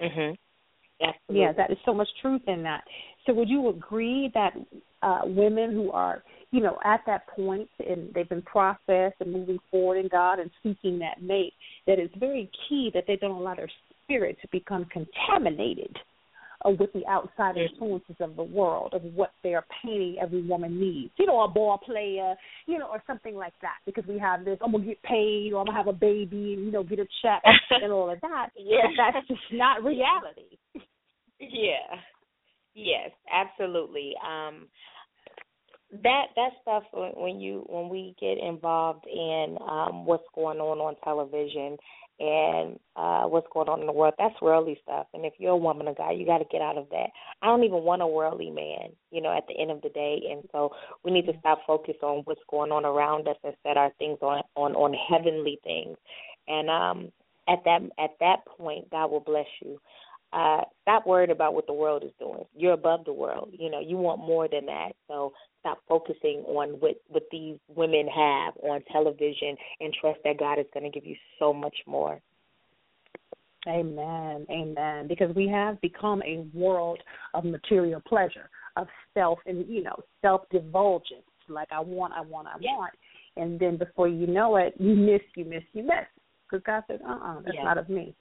[0.00, 0.36] Mhm.
[1.28, 2.84] Yeah, that is so much truth in that.
[3.26, 4.54] So would you agree that
[5.02, 9.58] uh women who are you know, at that point and they've been processed and moving
[9.70, 11.54] forward in God and seeking that mate,
[11.86, 13.70] that it's very key that they don't allow their
[14.04, 15.96] spirit to become contaminated
[16.64, 21.10] uh, with the outside influences of the world of what they're painting every woman needs.
[21.16, 22.34] You know, a ball player,
[22.66, 23.76] you know, or something like that.
[23.86, 26.66] Because we have this, I'm gonna get paid, or I'm gonna have a baby, and
[26.66, 28.50] you know, get a check and all of that.
[28.56, 30.58] yeah, that's just not reality.
[31.40, 31.96] yeah.
[32.74, 34.14] Yes, absolutely.
[34.26, 34.66] Um,
[36.02, 40.96] that that stuff when you when we get involved in um what's going on on
[41.04, 41.76] television
[42.18, 45.06] and uh what's going on in the world that's worldly stuff.
[45.12, 47.08] And if you're a woman or guy you got to get out of that.
[47.42, 50.22] I don't even want a worldly man you know at the end of the day.
[50.30, 50.70] And so
[51.04, 54.18] we need to stop focus on what's going on around us and set our things
[54.22, 55.98] on on on heavenly things.
[56.48, 57.12] And um
[57.48, 59.78] at that at that point god will bless you.
[60.32, 62.44] Uh stop worried about what the world is doing.
[62.56, 63.50] You're above the world.
[63.52, 64.92] You know you want more than that.
[65.06, 70.58] So stop focusing on what what these women have on television and trust that God
[70.58, 72.20] is going to give you so much more.
[73.68, 74.44] Amen.
[74.50, 75.06] Amen.
[75.06, 76.98] Because we have become a world
[77.34, 81.22] of material pleasure, of self and you know, self divulgence.
[81.48, 82.92] Like I want, I want, I want.
[83.36, 86.06] And then before you know it, you miss, you miss, you miss.
[86.50, 88.14] Because God said, uh uh-uh, uh, that's not of me.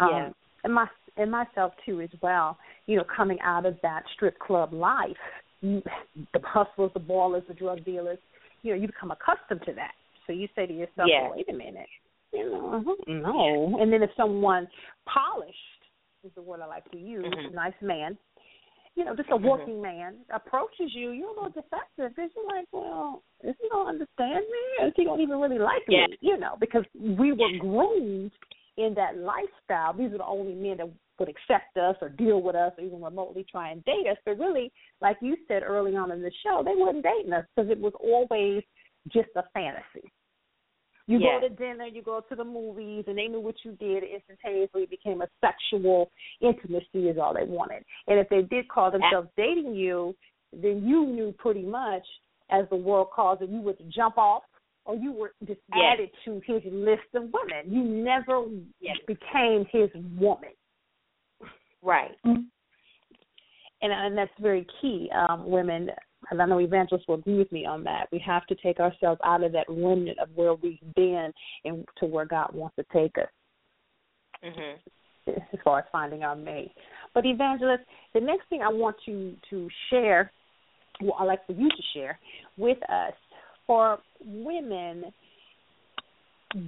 [0.00, 4.38] Um and my and myself too as well, you know, coming out of that strip
[4.38, 5.16] club life
[5.62, 8.18] the hustlers, the ballers, the drug dealers,
[8.62, 9.92] you know, you become accustomed to that.
[10.26, 11.22] So you say to yourself, yeah.
[11.22, 11.88] well, wait a minute,
[12.32, 13.78] you know, no.
[13.80, 14.68] And then if someone
[15.12, 15.56] polished
[16.24, 17.54] is the word I like to use, mm-hmm.
[17.54, 18.16] nice man,
[18.94, 19.46] you know, just a mm-hmm.
[19.46, 19.82] working mm-hmm.
[19.82, 24.44] man approaches you, you're a little defensive because you're like, well, is he gonna understand
[24.44, 24.86] me?
[24.86, 26.06] Is he gonna even really like yeah.
[26.08, 26.18] me?
[26.20, 28.32] You know, because we were groomed
[28.76, 29.92] in that lifestyle.
[29.96, 33.00] These are the only men that would accept us or deal with us or even
[33.00, 34.16] remotely try and date us.
[34.24, 37.70] But really, like you said early on in the show, they wouldn't date us because
[37.70, 38.62] it was always
[39.12, 40.10] just a fantasy.
[41.06, 41.40] You yeah.
[41.40, 44.04] go to dinner, you go to the movies, and they knew what you did.
[44.04, 47.84] It instantaneously became a sexual intimacy is all they wanted.
[48.06, 50.14] And if they did call themselves dating you,
[50.52, 52.06] then you knew pretty much,
[52.50, 54.42] as the world calls it, you would jump off
[54.84, 55.94] or you were just yes.
[55.94, 57.66] added to his list of women.
[57.66, 58.44] You never
[58.80, 58.96] yes.
[59.06, 60.50] became his woman.
[61.82, 62.12] Right.
[62.26, 62.42] Mm-hmm.
[63.82, 65.10] And and that's very key.
[65.14, 65.90] Um, women,
[66.30, 68.08] and I know evangelists will agree with me on that.
[68.12, 71.32] We have to take ourselves out of that remnant of where we've been
[71.64, 73.28] and to where God wants to take us.
[74.44, 75.32] Mm-hmm.
[75.52, 76.72] As far as finding our mate.
[77.14, 80.32] But evangelist, the next thing I want you to share,
[81.00, 82.18] well, I'd like for you to share
[82.56, 83.12] with us
[83.66, 85.04] for women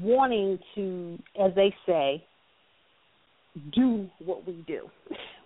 [0.00, 2.24] wanting to, as they say,
[3.74, 4.88] do what we do,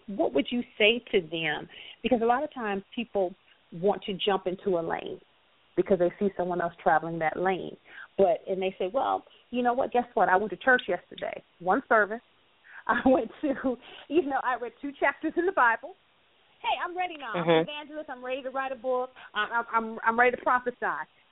[0.07, 1.69] what would you say to them?
[2.03, 3.35] Because a lot of times people
[3.73, 5.21] want to jump into a lane
[5.77, 7.77] because they see someone else traveling that lane.
[8.17, 10.29] But and they say, Well, you know what, guess what?
[10.29, 11.43] I went to church yesterday.
[11.61, 12.21] One service.
[12.87, 13.77] I went to
[14.09, 15.95] you know, I read two chapters in the Bible.
[16.63, 17.35] Hey, I'm ready now.
[17.35, 17.51] Mm-hmm.
[17.51, 18.11] I'm an evangelist.
[18.11, 19.11] I'm ready to write a book.
[19.35, 20.77] I'm I'm I'm ready to prophesy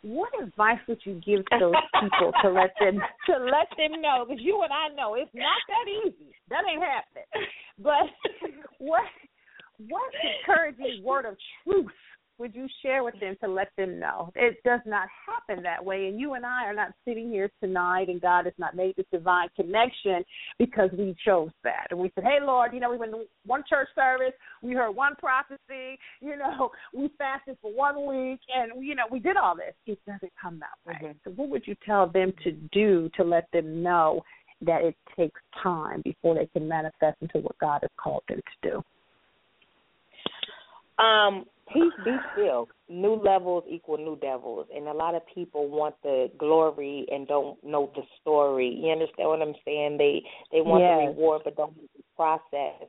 [0.04, 4.26] what advice would you give those people to let them to let them know?
[4.28, 6.34] Because you and I know it's not that easy.
[6.50, 7.48] That ain't happening.
[7.78, 8.12] But
[8.78, 9.02] what
[9.88, 11.90] what encouraging word of truth
[12.38, 16.08] would you share with them to let them know it does not happen that way?
[16.08, 19.06] And you and I are not sitting here tonight, and God has not made this
[19.12, 20.24] divine connection
[20.58, 21.86] because we chose that.
[21.90, 24.90] And we said, "Hey, Lord, you know, we went to one church service, we heard
[24.90, 29.54] one prophecy, you know, we fasted for one week, and you know, we did all
[29.54, 30.98] this." It doesn't come that way.
[31.00, 31.18] Mm-hmm.
[31.24, 34.22] So, what would you tell them to do to let them know
[34.62, 38.70] that it takes time before they can manifest into what God has called them to
[38.70, 38.82] do?
[41.02, 42.68] Um, peace be still.
[42.88, 47.62] New levels equal new devils, and a lot of people want the glory and don't
[47.64, 48.78] know the story.
[48.80, 49.98] You understand what I'm saying?
[49.98, 51.00] They they want yes.
[51.00, 52.88] the reward but don't know the process.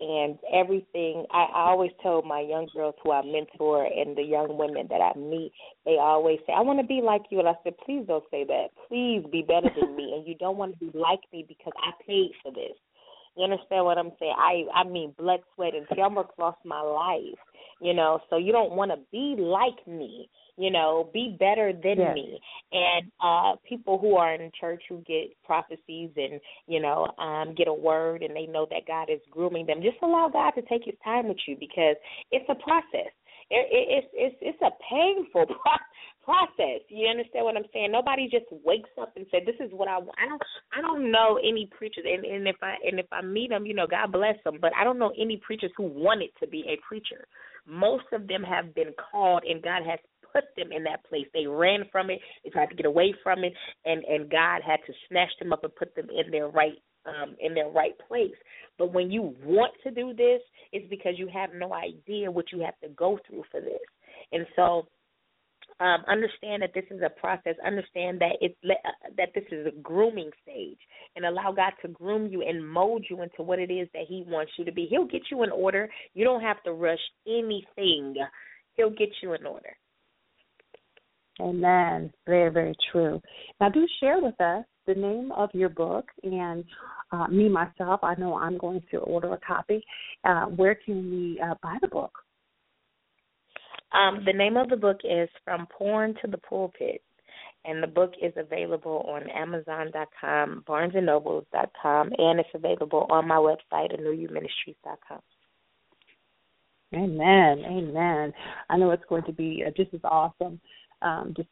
[0.00, 4.56] And everything I, I always tell my young girls who I mentor and the young
[4.56, 5.52] women that I meet,
[5.84, 8.44] they always say, I want to be like you and I said, Please don't say
[8.44, 8.68] that.
[8.88, 11.92] Please be better than me and you don't want to be like me because I
[12.06, 12.76] paid for this.
[13.36, 14.34] You understand what I'm saying?
[14.38, 17.38] I I mean blood, sweat, and tears across my life.
[17.84, 20.30] You know, so you don't want to be like me.
[20.56, 22.14] You know, be better than yes.
[22.14, 22.40] me.
[22.72, 27.68] And uh people who are in church who get prophecies and you know um get
[27.68, 29.82] a word and they know that God is grooming them.
[29.82, 31.96] Just allow God to take His time with you because
[32.32, 33.12] it's a process.
[33.50, 35.84] It, it, it's it's it's a painful process
[36.24, 36.80] process.
[36.88, 37.92] You understand what I'm saying?
[37.92, 40.42] Nobody just wakes up and said, "This is what I want." I don't.
[40.72, 43.74] I don't know any preachers, and and if I and if I meet them, you
[43.74, 44.58] know, God bless them.
[44.60, 47.28] But I don't know any preachers who wanted to be a preacher.
[47.66, 49.98] Most of them have been called, and God has
[50.32, 51.26] put them in that place.
[51.32, 52.20] They ran from it.
[52.42, 53.52] They tried to get away from it,
[53.84, 57.36] and and God had to snatch them up and put them in their right um,
[57.40, 58.34] in their right place.
[58.78, 60.40] But when you want to do this,
[60.72, 63.80] it's because you have no idea what you have to go through for this.
[64.32, 64.86] And so
[65.80, 67.56] um, understand that this is a process.
[67.66, 68.74] Understand that it's uh,
[69.16, 70.78] that this is a grooming stage,
[71.16, 74.24] and allow God to groom you and mold you into what it is that He
[74.26, 74.86] wants you to be.
[74.88, 75.88] He'll get you in order.
[76.14, 78.14] You don't have to rush anything.
[78.74, 79.76] He'll get you in order.
[81.40, 82.12] Amen.
[82.26, 83.20] Very, very true.
[83.60, 86.64] Now, do share with us the name of your book and
[87.10, 88.00] uh, me myself.
[88.02, 89.84] I know I'm going to order a copy.
[90.24, 92.12] Uh, where can we uh, buy the book?
[93.94, 97.00] Um, the name of the book is From Porn to the Pulpit,
[97.64, 105.20] and the book is available on Amazon.com, BarnesandNobles.com, and it's available on my website, AnewYouMinistries.com.
[106.94, 107.64] Amen.
[107.66, 108.32] Amen.
[108.68, 110.60] I know it's going to be uh, just as awesome.
[111.02, 111.48] Um, just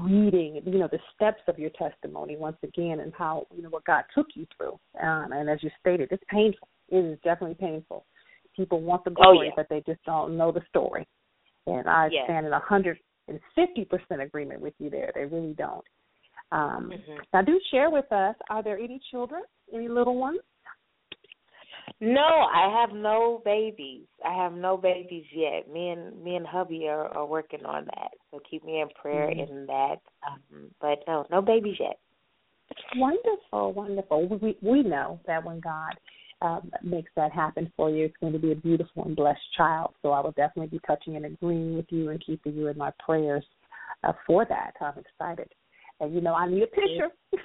[0.00, 3.84] reading, you know, the steps of your testimony once again, and how you know what
[3.84, 4.78] God took you through.
[5.02, 6.68] Um, and as you stated, it's painful.
[6.90, 8.04] It is definitely painful.
[8.54, 9.50] People want the oh, glory, oh, yeah.
[9.56, 11.06] but they just don't know the story.
[11.66, 12.24] And I yes.
[12.26, 12.98] stand in a hundred
[13.28, 15.10] and fifty percent agreement with you there.
[15.14, 15.84] They really don't.
[16.52, 17.22] Um, mm-hmm.
[17.32, 18.36] Now, do share with us.
[18.50, 20.40] Are there any children, any little ones?
[22.00, 24.06] No, I have no babies.
[24.24, 25.72] I have no babies yet.
[25.72, 28.10] Me and me and hubby are, are working on that.
[28.30, 29.40] So keep me in prayer mm-hmm.
[29.40, 29.96] in that.
[30.26, 31.98] Um, but no, no babies yet.
[32.96, 34.28] Wonderful, wonderful.
[34.28, 35.94] We we know that when God
[36.42, 39.94] um, makes that happen for you, it's going to be a beautiful and blessed child.
[40.02, 42.92] So I will definitely be touching and agreeing with you and keeping you in my
[43.04, 43.44] prayers
[44.02, 44.74] uh, for that.
[44.80, 45.48] I'm excited.
[46.00, 47.08] And you know, I need a picture.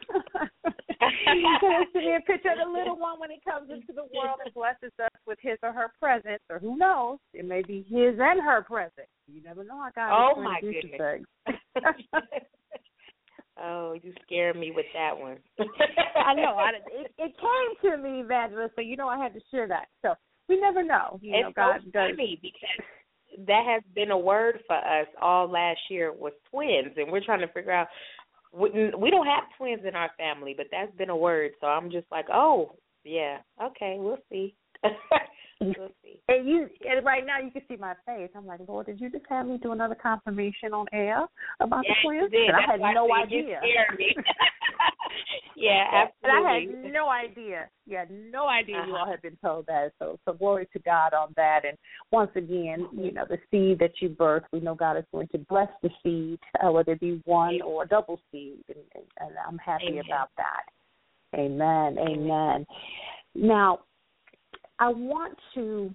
[1.00, 4.54] Send me a picture of the little one when he comes into the world and
[4.54, 8.42] blesses us with his or her presence, or who knows, it may be his and
[8.42, 9.08] her presence.
[9.28, 11.24] You never know how God oh, my goodness.
[13.62, 15.38] Oh, you scared me with that one.
[15.60, 16.56] I know.
[16.58, 19.88] I, it, it came to me, Evangelist, so you know I had to share that.
[20.02, 20.14] So
[20.48, 21.20] we never know.
[21.22, 22.12] You it's know, God so does.
[22.12, 27.12] funny because that has been a word for us all last year was twins, and
[27.12, 27.88] we're trying to figure out.
[28.52, 31.52] We, we don't have twins in our family, but that's been a word.
[31.62, 32.72] So I'm just like, oh,
[33.04, 34.56] yeah, okay, we'll see.
[35.60, 36.22] see.
[36.28, 38.30] And you, and right now you can see my face.
[38.36, 41.26] I'm like, Lord, did you just have me do another confirmation on air
[41.60, 42.32] about yes, the twins?
[42.32, 42.52] Did.
[42.52, 43.60] I had no I idea.
[45.56, 46.20] yeah, absolutely.
[46.24, 47.70] And I had no idea.
[47.86, 48.88] Yeah, no idea uh-huh.
[48.88, 49.92] you all had been told that.
[50.00, 51.62] So, so glory to God on that.
[51.68, 51.78] And
[52.12, 55.40] once again, you know, the seed that you birth, we know God is going to
[55.40, 59.58] bless the seed, uh, whether it be one or double seed, and, and, and I'm
[59.58, 60.04] happy Amen.
[60.06, 61.38] about that.
[61.38, 61.98] Amen.
[62.00, 62.66] Amen.
[63.36, 63.80] Now,
[64.80, 65.94] I want to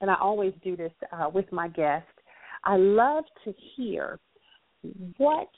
[0.00, 2.08] and I always do this uh, with my guests.
[2.64, 4.18] I love to hear
[5.16, 5.48] what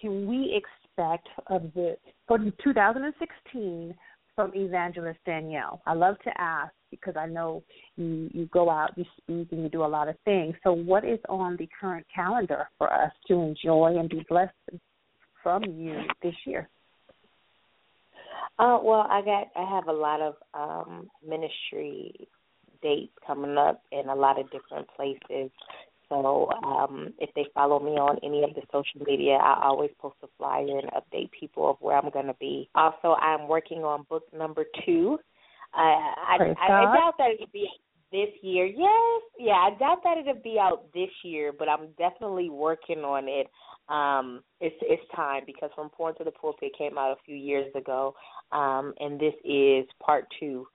[0.00, 1.96] can we expect of the
[2.26, 3.94] for 2016
[4.34, 5.80] from Evangelist Danielle.
[5.86, 7.62] I love to ask because I know
[7.96, 10.54] you, you go out, you speak, and you do a lot of things.
[10.62, 14.52] So, what is on the current calendar for us to enjoy and be blessed
[15.42, 16.68] from you this year?
[18.58, 22.28] Uh, well, I got I have a lot of um, ministry
[22.82, 25.50] dates coming up in a lot of different places.
[26.08, 30.16] So um, if they follow me on any of the social media, I always post
[30.22, 32.68] a flyer and update people of where I'm going to be.
[32.74, 35.18] Also, I'm working on book number two.
[35.76, 37.68] Uh, I, I, I doubt that it'll be
[38.12, 38.66] this year.
[38.66, 43.24] Yes, yeah, I doubt that it'll be out this year, but I'm definitely working on
[43.28, 43.48] it.
[43.88, 47.72] Um, it's it's time because from Porn to the Pulpit came out a few years
[47.74, 48.14] ago,
[48.52, 50.66] um, and this is part two.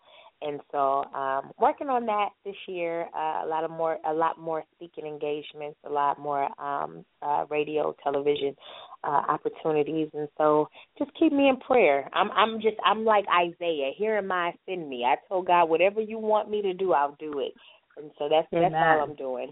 [0.43, 4.39] And so um working on that this year uh, a lot of more a lot
[4.39, 8.55] more speaking engagements a lot more um uh radio television
[9.03, 10.09] uh opportunities.
[10.14, 12.09] And so just keep me in prayer.
[12.14, 13.91] I'm i'm just i'm like isaiah.
[13.95, 15.03] Here am i send me.
[15.05, 17.53] I told god whatever you want me to do i'll do it.
[17.97, 18.72] And so that's Amen.
[18.72, 19.51] that's all i'm doing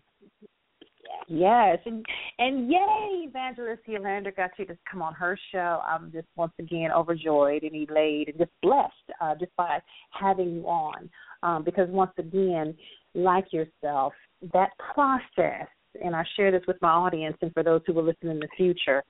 [1.27, 2.03] Yes, and
[2.39, 5.81] and yay, Evangelist Yulander got you to come on her show.
[5.85, 9.79] I'm just once again overjoyed and elated and just blessed uh, just by
[10.11, 11.09] having you on.
[11.43, 12.75] Um, because once again,
[13.13, 14.13] like yourself,
[14.53, 15.67] that process,
[16.03, 18.49] and I share this with my audience and for those who will listen in the
[18.57, 19.03] future,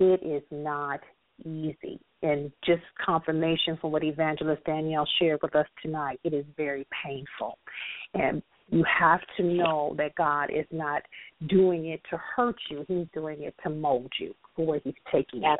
[0.00, 1.00] it is not
[1.44, 2.00] easy.
[2.22, 7.58] And just confirmation from what Evangelist Danielle shared with us tonight, it is very painful.
[8.14, 8.42] And
[8.72, 11.02] you have to know that God is not
[11.46, 12.84] doing it to hurt you.
[12.88, 15.56] He's doing it to mold you for where He's taking you.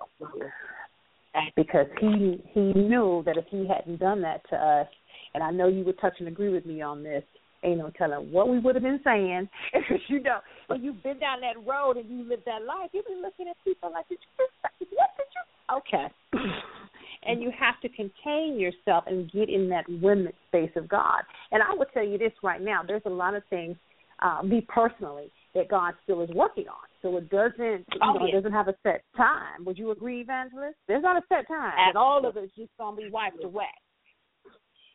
[1.55, 4.89] Because He He knew that if He hadn't done that to us,
[5.35, 7.23] and I know you would touch and agree with me on this,
[7.63, 9.49] ain't no telling what we would have been saying.
[9.73, 10.39] Because you know,
[10.69, 13.57] when you've been down that road and you lived that life, you've been looking at
[13.63, 15.77] people like, did you, what did you?
[15.77, 16.13] Okay.
[17.25, 21.23] And you have to contain yourself and get in that women's space of God.
[21.51, 23.77] And I will tell you this right now: there's a lot of things,
[24.21, 26.89] uh, me personally, that God still is working on.
[27.03, 28.33] So it doesn't, you oh, know, yeah.
[28.33, 29.65] it doesn't have a set time.
[29.65, 30.77] Would you agree, Evangelist?
[30.87, 33.65] There's not a set time, and all of it's just gonna be wiped away.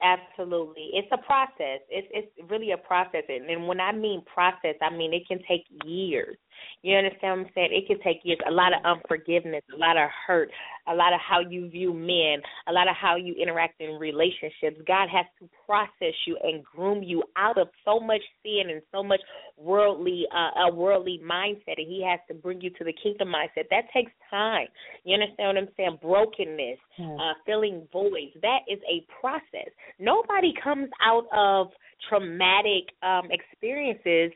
[0.01, 0.91] Absolutely.
[0.93, 1.81] It's a process.
[1.89, 3.23] It's it's really a process.
[3.29, 6.37] And, and when I mean process, I mean it can take years.
[6.83, 7.69] You understand what I'm saying?
[7.71, 8.39] It can take years.
[8.47, 10.49] A lot of unforgiveness, a lot of hurt,
[10.87, 14.79] a lot of how you view men, a lot of how you interact in relationships.
[14.87, 19.03] God has to process you and groom you out of so much sin and so
[19.03, 19.21] much
[19.57, 23.65] worldly uh, a worldly mindset, and He has to bring you to the kingdom mindset.
[23.69, 24.67] That takes time.
[25.03, 25.99] You understand what I'm saying?
[26.01, 28.33] Brokenness, uh, filling voids.
[28.41, 29.71] That is a process.
[29.99, 31.67] Nobody comes out of
[32.09, 34.31] traumatic um, experiences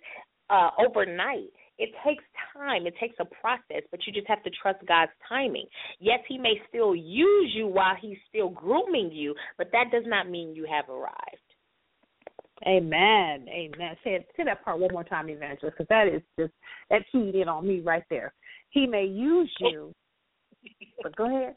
[0.50, 1.52] uh, overnight
[1.82, 2.86] it takes time.
[2.86, 5.66] It takes a process, but you just have to trust God's timing.
[6.00, 10.30] Yes, He may still use you while He's still grooming you, but that does not
[10.30, 11.51] mean you have arrived.
[12.68, 13.48] Amen.
[13.50, 13.96] Amen.
[14.04, 16.54] Say, it, say that part one more time, Evangelist, because that is just
[16.90, 18.34] that keyed in on me right there.
[18.70, 19.94] He may use you,
[21.02, 21.54] but go ahead.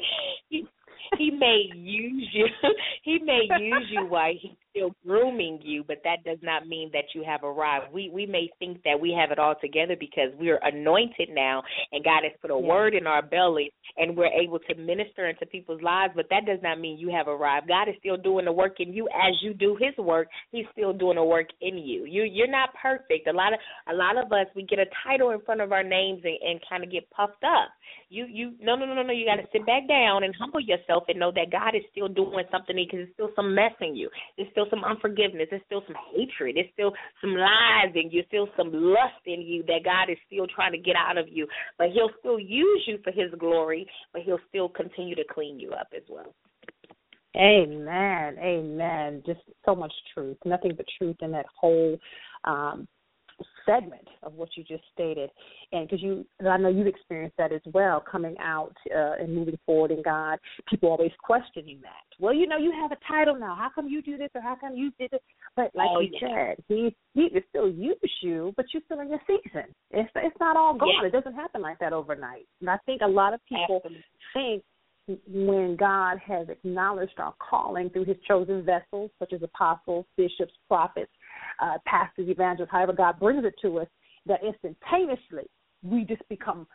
[0.48, 0.66] He,
[1.18, 2.46] he may use you.
[3.02, 7.04] He may use you while he's still grooming you, but that does not mean that
[7.14, 7.92] you have arrived.
[7.92, 11.62] We we may think that we have it all together because we're anointed now,
[11.92, 12.68] and God has put a yeah.
[12.68, 16.12] word in our belly, and we're able to minister into people's lives.
[16.16, 17.68] But that does not mean you have arrived.
[17.68, 20.28] God is still doing the work in you as you do His work.
[20.50, 22.04] He's still doing the work in you.
[22.04, 23.28] You you're not perfect.
[23.28, 23.60] A lot of
[23.90, 26.60] a lot of us we get a title in front of our names and, and
[26.68, 27.70] kind of get puffed up.
[28.08, 29.12] You you no no no no no.
[29.12, 32.08] You got to sit back down and humble yourself and know that God is still
[32.08, 34.10] doing something because there's still some mess in you.
[34.36, 35.48] There's still some unforgiveness.
[35.50, 36.56] There's still some hatred.
[36.56, 38.22] There's still some lies in you.
[38.28, 41.46] Still some lust in you that God is still trying to get out of you.
[41.78, 45.72] But He'll still use you for His glory, but He'll still continue to clean you
[45.72, 46.34] up as well.
[47.36, 48.36] Amen.
[48.38, 49.22] Amen.
[49.26, 50.36] Just so much truth.
[50.44, 51.98] Nothing but truth in that whole
[52.44, 52.86] um,
[53.66, 55.30] segment of what you just stated,
[55.72, 59.58] and because you, I know you've experienced that as well, coming out uh, and moving
[59.66, 60.38] forward in God.
[60.68, 62.04] People always questioning that.
[62.18, 63.54] Well, you know, you have a title now.
[63.54, 65.22] How come you do this, or how come you did it?
[65.56, 66.54] But like oh, you yeah.
[66.54, 69.64] said, he he can still use you, but you're still in your season.
[69.90, 70.88] It's it's not all gone.
[71.02, 71.08] Yeah.
[71.08, 72.46] It doesn't happen like that overnight.
[72.60, 74.04] And I think a lot of people Absolutely.
[74.32, 74.62] think
[75.28, 81.10] when God has acknowledged our calling through his chosen vessels, such as apostles, bishops, prophets,
[81.60, 83.88] uh, pastors, evangelists, however God brings it to us,
[84.26, 85.44] that instantaneously
[85.82, 86.66] we just become,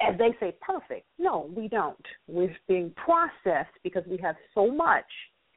[0.00, 1.06] as they say, perfect.
[1.18, 1.96] No, we don't.
[2.26, 5.04] We're being processed because we have so much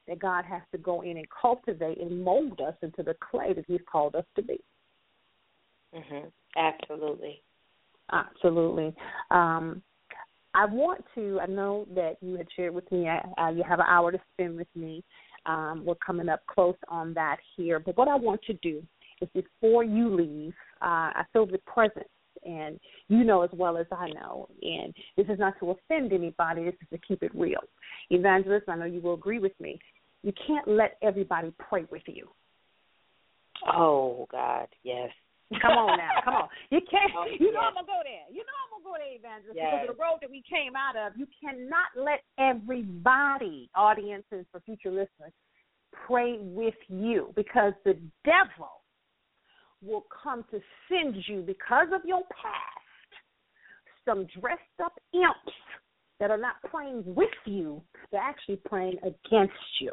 [0.06, 3.64] that God has to go in and cultivate and mold us into the clay that
[3.66, 4.60] He's called us to be.
[5.94, 6.30] Mhm.
[6.56, 7.42] Absolutely.
[8.12, 8.94] Absolutely.
[9.30, 9.82] Um,
[10.54, 11.38] I want to.
[11.40, 13.08] I know that you had shared with me.
[13.08, 15.04] Uh, you have an hour to spend with me.
[15.46, 17.78] Um, we're coming up close on that here.
[17.78, 18.82] But what I want to do
[19.20, 22.08] is before you leave, uh, I feel the presence,
[22.44, 22.78] and
[23.08, 24.48] you know as well as I know.
[24.62, 26.64] And this is not to offend anybody.
[26.64, 27.60] This is to keep it real.
[28.10, 29.78] Evangelist, I know you will agree with me.
[30.22, 32.28] You can't let everybody pray with you.
[33.66, 35.10] Oh God, yes.
[35.58, 36.48] Come on now, come on.
[36.70, 37.10] You can't.
[37.16, 37.68] Oh, you know yes.
[37.68, 38.26] I'm gonna go there.
[38.30, 39.66] You know I'm gonna go there, evangelist, Yes.
[39.66, 41.18] because of the road that we came out of.
[41.18, 45.34] You cannot let everybody, audiences for future listeners,
[46.06, 48.70] pray with you because the devil
[49.82, 53.10] will come to send you because of your past
[54.04, 55.56] some dressed up imps
[56.20, 57.82] that are not praying with you;
[58.12, 59.92] they're actually praying against you.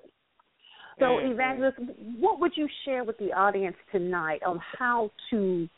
[1.00, 1.32] So, Mhm.
[1.32, 1.78] Evangelist,
[2.20, 5.70] what would you share with the audience tonight on how to?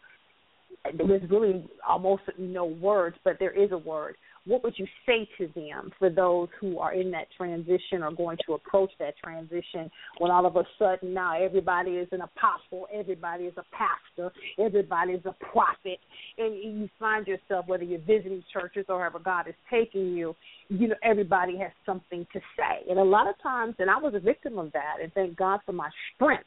[0.93, 4.15] There's really almost no words, but there is a word.
[4.45, 8.37] What would you say to them for those who are in that transition or going
[8.47, 13.45] to approach that transition when all of a sudden now everybody is an apostle, everybody
[13.45, 15.99] is a pastor, everybody is a prophet,
[16.37, 20.35] and you find yourself, whether you're visiting churches or wherever God is taking you,
[20.69, 22.89] you know, everybody has something to say.
[22.89, 25.59] And a lot of times, and I was a victim of that, and thank God
[25.65, 26.45] for my strength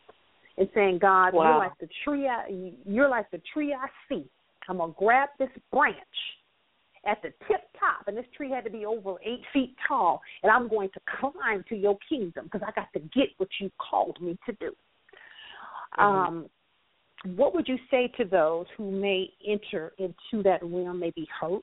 [0.56, 1.44] in saying, God, Wow.
[1.44, 4.28] you're like the tree I, you're like the tree I see.
[4.68, 5.96] I'm gonna grab this branch
[7.06, 10.52] at the tip top, and this tree had to be over eight feet tall, and
[10.52, 14.20] I'm going to climb to your kingdom because I got to get what you called
[14.20, 14.72] me to do.
[15.98, 16.48] Um,
[17.24, 21.62] what would you say to those who may enter into that realm, may be hurt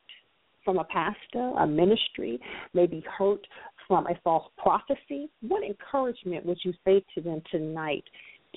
[0.64, 2.40] from a pastor, a ministry,
[2.74, 3.46] may be hurt
[3.88, 5.30] from a false prophecy?
[5.42, 8.04] What encouragement would you say to them tonight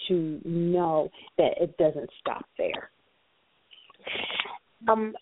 [0.08, 2.90] to know that it doesn't stop there?
[4.88, 5.14] Um,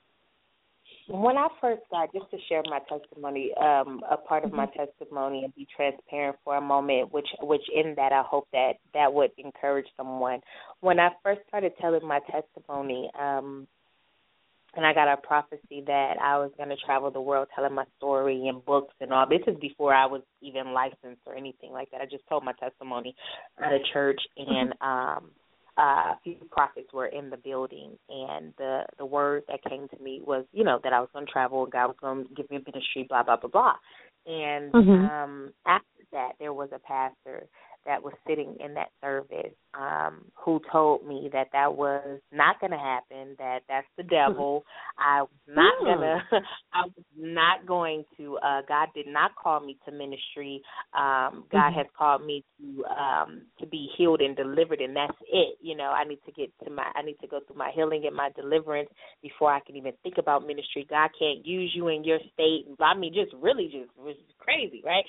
[1.11, 5.43] when I first got, just to share my testimony, um, a part of my testimony
[5.45, 9.31] and be transparent for a moment, which, which in that I hope that that would
[9.39, 10.41] encourage someone.
[10.81, 13.67] When I first started telling my testimony, um,
[14.77, 17.85] and I got a prophecy that I was going to travel the world telling my
[17.99, 19.27] story and books and all.
[19.29, 22.01] This is before I was even licensed or anything like that.
[22.01, 23.17] I just told my testimony
[23.59, 25.31] at a church, and um,
[25.79, 30.03] uh, a few prophets were in the building, and the the word that came to
[30.03, 32.35] me was, you know, that I was going to travel and God was going to
[32.35, 33.77] give me a ministry, blah blah blah blah.
[34.27, 35.11] And Mhm.
[35.11, 37.47] um, after that, there was a pastor
[37.87, 42.73] that was sitting in that service um who told me that that was not going
[42.73, 44.65] to happen that that's the devil
[44.99, 45.85] i was not Hmm.
[45.85, 46.01] going
[46.31, 46.41] to
[46.73, 50.61] i was not going to uh god did not call me to ministry
[50.95, 51.77] um god Mhm.
[51.77, 55.91] has called me to um to be healed and delivered and that's it you know
[55.91, 58.31] i need to get to my i need to go through my healing and my
[58.37, 58.89] deliverance
[59.23, 62.95] before i can even think about ministry god can't use you in your state i
[62.95, 65.05] mean just really just was crazy right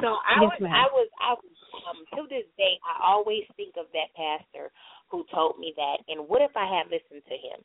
[0.00, 0.72] so i Yes, was ma'am.
[0.72, 1.57] i was i was
[1.88, 4.70] um to this day i always think of that pastor
[5.10, 7.60] who told me that and what if i had listened to him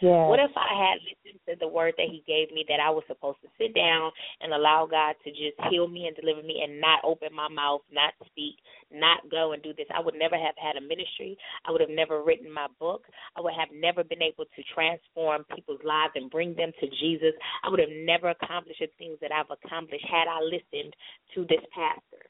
[0.00, 0.28] Yeah.
[0.28, 3.04] what if I had listened to the word that he gave me that I was
[3.08, 4.12] supposed to sit down
[4.42, 7.80] and allow God to just heal me and deliver me and not open my mouth,
[7.90, 8.56] not speak,
[8.92, 9.88] not go and do this?
[9.88, 11.38] I would never have had a ministry.
[11.64, 13.08] I would have never written my book.
[13.36, 17.32] I would have never been able to transform people's lives and bring them to Jesus.
[17.64, 20.92] I would have never accomplished the things that I've accomplished had I listened
[21.34, 22.28] to this pastor.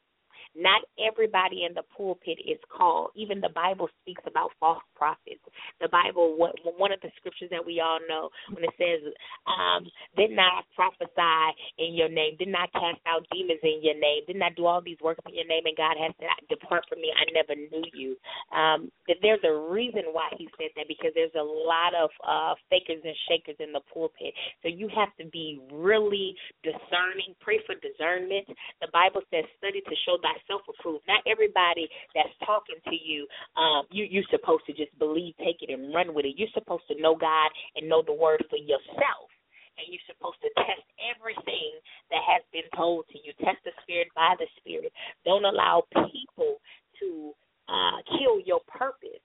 [0.56, 3.10] Not everybody in the pulpit is called.
[3.14, 5.44] Even the Bible speaks about false prophets.
[5.80, 9.12] The Bible, one of the scriptures that we all know, when it says,
[9.44, 9.84] um,
[10.16, 11.44] "Did not prophesy
[11.76, 12.36] in your name?
[12.38, 14.24] Did not cast out demons in your name?
[14.26, 17.02] Did not do all these works in your name?" And God has said, "Depart from
[17.02, 18.16] me, I never knew you."
[18.50, 22.54] Um, that there's a reason why He said that because there's a lot of uh,
[22.70, 24.32] fakers and shakers in the pulpit.
[24.62, 27.36] So you have to be really discerning.
[27.40, 28.48] Pray for discernment.
[28.80, 33.26] The Bible says, "Study to show thyself approved." Not everybody that's talking to you,
[33.56, 36.34] um, you you're supposed to just believe, take it, and run with it.
[36.36, 39.30] You're supposed to know God and know the Word for yourself.
[39.78, 41.72] And you're supposed to test everything
[42.10, 43.32] that has been told to you.
[43.44, 44.92] Test the spirit by the spirit.
[45.24, 46.60] Don't allow people
[47.00, 47.32] to
[47.68, 49.20] uh, kill your purpose.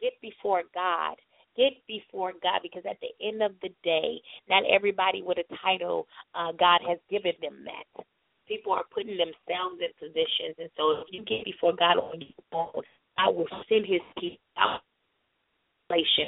[0.00, 1.16] Get before God.
[1.56, 6.06] Get before God because at the end of the day, not everybody with a title,
[6.34, 8.04] uh, God has given them that.
[8.46, 12.30] People are putting themselves in positions, and so if you get before God on your
[12.52, 12.82] own,
[13.16, 14.80] I will send His people out.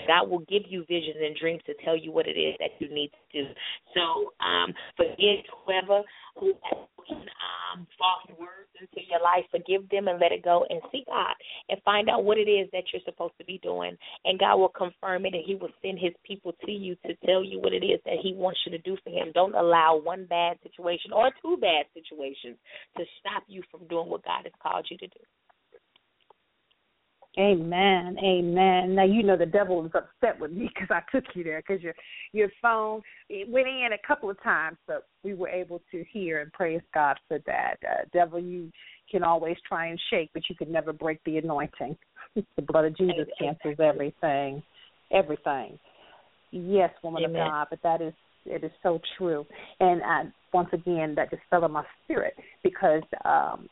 [0.07, 2.93] God will give you visions and dreams to tell you what it is that you
[2.93, 3.49] need to do.
[3.95, 6.03] So, um, forgive whoever
[6.37, 9.45] who has spoken um, false words into your life.
[9.51, 11.35] Forgive them and let it go, and see God
[11.69, 13.97] and find out what it is that you're supposed to be doing.
[14.25, 17.45] And God will confirm it, and He will send His people to you to tell
[17.45, 19.33] you what it is that He wants you to do for Him.
[19.35, 22.57] Don't allow one bad situation or two bad situations
[22.97, 25.21] to stop you from doing what God has called you to do.
[27.39, 28.17] Amen.
[28.25, 28.95] Amen.
[28.95, 31.83] Now you know the devil was upset with me because I took you there because
[31.83, 31.95] your
[32.33, 36.41] your phone it went in a couple of times, but we were able to hear
[36.41, 37.77] and praise God for that.
[37.83, 38.71] Uh, devil, you
[39.11, 41.97] can always try and shake, but you can never break the anointing.
[42.35, 44.63] the blood of Jesus cancels everything,
[45.13, 45.79] everything.
[46.53, 47.43] Yes, woman Amen.
[47.43, 48.15] of God, but that is
[48.47, 49.45] it is so true.
[49.81, 50.23] And I,
[50.53, 53.69] once again, that just fell in my spirit because, um,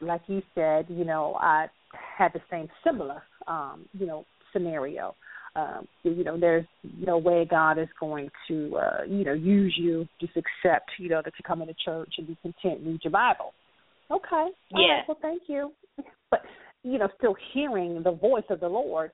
[0.00, 1.66] like you said, you know, I
[2.16, 5.14] had the same similar, um, you know, scenario.
[5.56, 6.66] Um, you know, there's
[6.98, 10.08] no way God is going to, uh, you know, use you.
[10.20, 13.52] Just accept, you know, that you come into church and be content, read your Bible.
[14.10, 14.48] Okay.
[14.72, 14.78] Yeah.
[14.78, 15.72] right, well, thank you.
[16.30, 16.42] But
[16.82, 19.10] you know, still hearing the voice of the Lord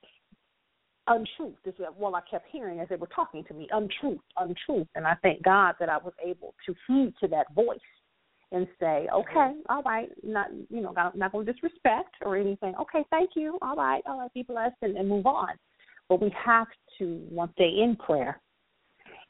[1.06, 4.88] untruth is what well I kept hearing as they were talking to me, untruth, untruth.
[4.94, 7.78] And I thank God that I was able to heed to that voice
[8.53, 12.74] and say, Okay, all right, not you know, not, not gonna disrespect or anything.
[12.80, 15.51] Okay, thank you, all right, all right, be blessed and, and move on.
[16.09, 16.66] But we have
[16.98, 18.40] to once day in prayer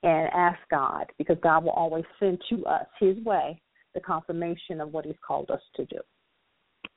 [0.03, 3.61] and ask God because God will always send to us his way
[3.95, 5.99] the confirmation of what he's called us to do.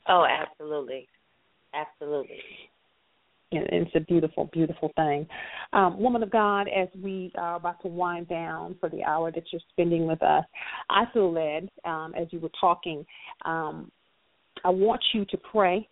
[0.08, 1.08] Oh, absolutely,
[1.74, 2.40] absolutely.
[3.58, 5.28] And it's a beautiful, beautiful thing.
[5.74, 9.44] Um, woman of God, as we are about to wind down for the hour that
[9.52, 10.46] you're spending with us,
[10.90, 13.06] I feel led, um, as you were talking,
[13.46, 13.92] um,
[14.64, 15.88] I want you to pray.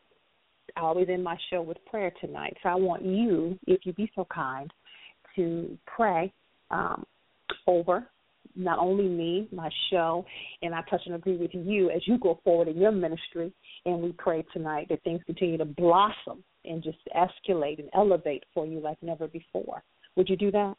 [0.77, 2.55] I always end my show with prayer tonight.
[2.63, 4.71] So I want you, if you be so kind,
[5.35, 6.31] to pray
[6.69, 7.05] um,
[7.67, 8.07] over
[8.55, 10.25] not only me, my show,
[10.61, 13.53] and I touch and agree with you as you go forward in your ministry.
[13.85, 18.65] And we pray tonight that things continue to blossom and just escalate and elevate for
[18.65, 19.83] you like never before.
[20.15, 20.75] Would you do that?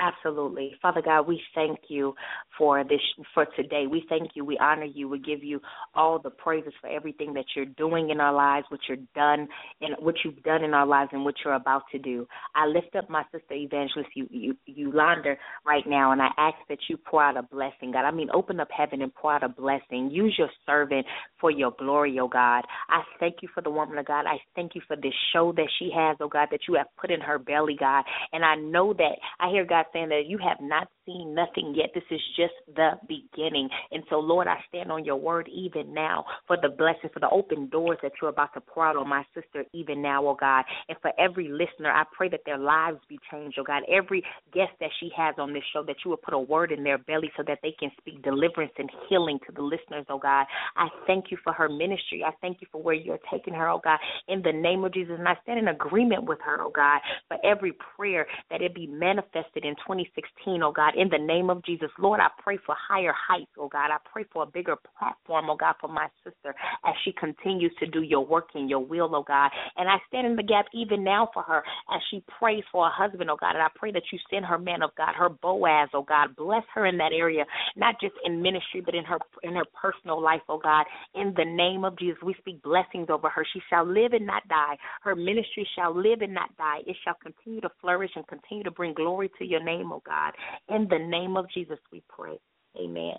[0.00, 0.72] Absolutely.
[0.80, 2.14] Father God, we thank you
[2.56, 3.00] for this
[3.34, 3.84] for today.
[3.86, 4.46] We thank you.
[4.46, 5.08] We honor you.
[5.08, 5.60] We give you
[5.94, 9.46] all the praises for everything that you're doing in our lives, what you're done
[9.82, 12.26] and what you've done in our lives and what you're about to do.
[12.54, 15.36] I lift up my sister evangelist you, you Yulander
[15.66, 18.06] right now and I ask that you pour out a blessing, God.
[18.06, 20.10] I mean open up heaven and pour out a blessing.
[20.10, 21.04] Use your servant
[21.38, 22.62] for your glory, oh God.
[22.88, 24.24] I thank you for the woman of God.
[24.26, 27.10] I thank you for this show that she has, oh God, that you have put
[27.10, 28.04] in her belly, God.
[28.32, 31.90] And I know that I hear God saying that you have not seen nothing yet.
[31.94, 33.68] This is just the beginning.
[33.90, 37.30] And so, Lord, I stand on your word even now for the blessing, for the
[37.30, 40.64] open doors that you're about to pour out on my sister even now, oh God.
[40.88, 43.82] And for every listener, I pray that their lives be changed, oh God.
[43.90, 44.22] Every
[44.52, 46.98] guest that she has on this show, that you will put a word in their
[46.98, 50.46] belly so that they can speak deliverance and healing to the listeners, oh God.
[50.76, 52.24] I thank you for her ministry.
[52.26, 55.16] I thank you for where you're taking her, oh God, in the name of Jesus.
[55.18, 58.86] And I stand in agreement with her, oh God, for every prayer that it be
[58.86, 61.90] manifested in 2016, oh God, in the name of Jesus.
[61.98, 63.90] Lord, I pray for higher heights, oh God.
[63.90, 66.54] I pray for a bigger platform, oh God, for my sister
[66.84, 69.50] as she continues to do your work in your will, oh God.
[69.76, 71.62] And I stand in the gap even now for her
[71.94, 73.54] as she prays for a husband, oh God.
[73.54, 76.36] And I pray that you send her man of God, her Boaz, oh God.
[76.36, 77.44] Bless her in that area,
[77.76, 80.86] not just in ministry, but in her in her personal life, oh God.
[81.14, 83.44] In the name of Jesus, we speak blessings over her.
[83.52, 84.76] She shall live and not die.
[85.02, 86.80] Her ministry shall live and not die.
[86.86, 90.32] It shall continue to flourish and continue to bring glory to your name, oh God.
[90.68, 92.38] In the name of Jesus, we pray.
[92.78, 93.16] Amen.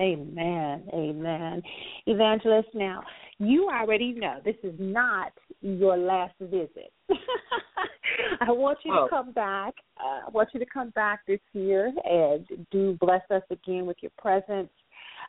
[0.00, 0.84] Amen.
[0.92, 1.62] Amen.
[2.06, 3.02] Evangelist, now,
[3.38, 6.92] you already know this is not your last visit.
[8.40, 9.04] I want you Oh.
[9.04, 9.74] to come back.
[9.98, 13.96] Uh, I want you to come back this year and do bless us again with
[14.00, 14.70] your presence.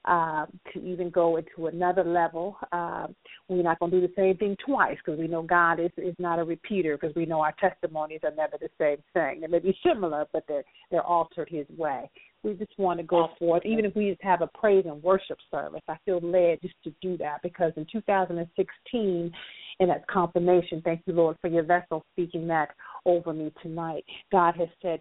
[0.05, 3.15] Um, to even go into another level, um,
[3.47, 6.15] we're not going to do the same thing twice because we know God is is
[6.19, 9.41] not a repeater because we know our testimonies are never the same thing.
[9.41, 12.09] They may be similar, but they're they're altered His way.
[12.43, 15.39] We just want to go forth, even if we just have a praise and worship
[15.49, 15.81] service.
[15.87, 19.31] I feel led just to do that because in 2016,
[19.79, 20.81] and that's confirmation.
[20.85, 22.69] Thank you, Lord, for your vessel speaking that
[23.05, 24.05] over me tonight.
[24.31, 24.99] God has said,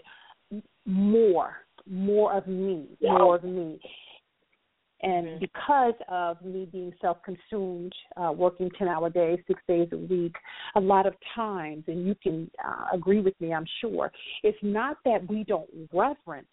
[0.87, 3.79] more, more of me, more of me.
[5.05, 9.99] And because of me being self consumed, uh, working 10 hour days, six days a
[9.99, 10.35] week,
[10.77, 14.11] a lot of times, and you can uh, agree with me, I'm sure,
[14.43, 16.47] it's not that we don't reverence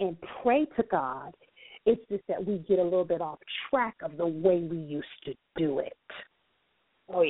[0.00, 1.34] and pray to God,
[1.84, 5.06] it's just that we get a little bit off track of the way we used
[5.26, 5.92] to do it.
[7.12, 7.22] Oh,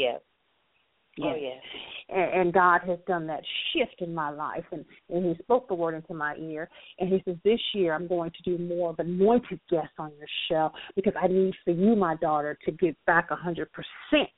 [1.16, 1.26] yeah.
[1.26, 1.62] Oh, Yes.
[2.08, 2.16] yeah.
[2.16, 3.42] and, and God has done that
[3.72, 7.22] shift in my life, and and He spoke the word into my ear, and He
[7.24, 11.14] says, "This year I'm going to do more of anointed guests on your show because
[11.20, 14.30] I need for you, my daughter, to get back a hundred percent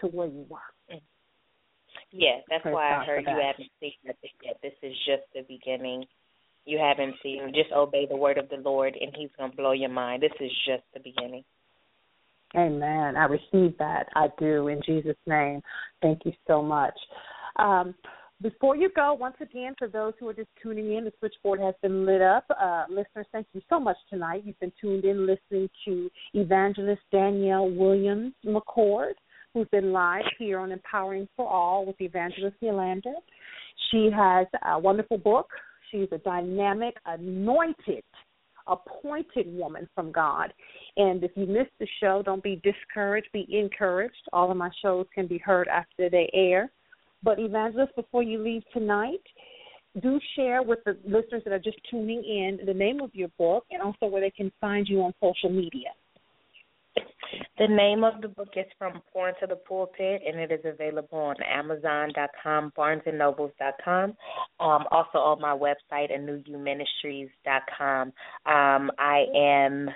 [0.00, 0.58] to where you were."
[0.92, 1.00] Mm.
[2.10, 4.58] Yeah, that's Praise why God I heard you haven't seen nothing yet.
[4.62, 6.04] This is just the beginning.
[6.64, 7.52] You haven't seen.
[7.54, 10.22] Just obey the word of the Lord, and He's gonna blow your mind.
[10.22, 11.44] This is just the beginning.
[12.56, 13.16] Amen.
[13.16, 14.08] I receive that.
[14.14, 15.60] I do in Jesus' name.
[16.00, 16.94] Thank you so much.
[17.56, 17.94] Um,
[18.40, 21.74] before you go, once again, for those who are just tuning in, the switchboard has
[21.82, 22.44] been lit up.
[22.48, 24.42] Uh, listeners, thank you so much tonight.
[24.44, 29.14] You've been tuned in listening to Evangelist Danielle Williams McCord,
[29.52, 33.14] who's been live here on Empowering for All with Evangelist Yulander.
[33.90, 35.48] She has a wonderful book.
[35.90, 38.04] She's a dynamic, anointed,
[38.68, 40.52] appointed woman from God.
[40.96, 44.16] And if you missed the show, don't be discouraged, be encouraged.
[44.32, 46.70] All of my shows can be heard after they air.
[47.22, 49.22] But, Evangelist, before you leave tonight,
[50.00, 53.64] do share with the listeners that are just tuning in the name of your book
[53.70, 55.88] and also where they can find you on social media.
[57.58, 61.18] The name of the book is From Porn to the Pulpit, and it is available
[61.18, 64.16] on Amazon.com, BarnesandNobles.com,
[64.60, 68.12] um, also on my website, AnewYouMinistries.com.
[68.46, 69.90] Um, I am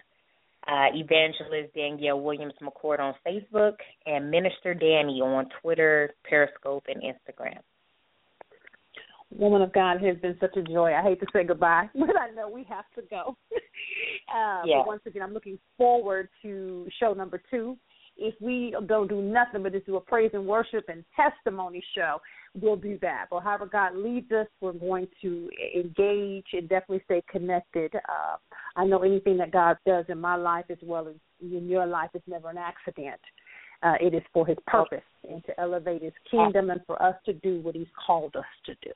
[0.66, 3.74] uh, Evangelist Danielle Williams McCord on Facebook,
[4.06, 7.58] and Minister Danny on Twitter, Periscope, and Instagram.
[9.38, 10.92] Woman of God has been such a joy.
[10.92, 13.36] I hate to say goodbye, but I know we have to go.
[14.34, 14.62] uh.
[14.80, 17.76] But once again, I'm looking forward to show number two.
[18.16, 22.20] If we don't do nothing but just do a praise and worship and testimony show,
[22.54, 23.26] we'll do that.
[23.30, 27.94] But however God leads us, we're going to engage and definitely stay connected.
[27.94, 28.36] Uh,
[28.76, 32.10] I know anything that God does in my life as well as in your life
[32.14, 33.20] is never an accident.
[33.82, 37.32] Uh, it is for His purpose and to elevate His kingdom and for us to
[37.32, 38.92] do what He's called us to do.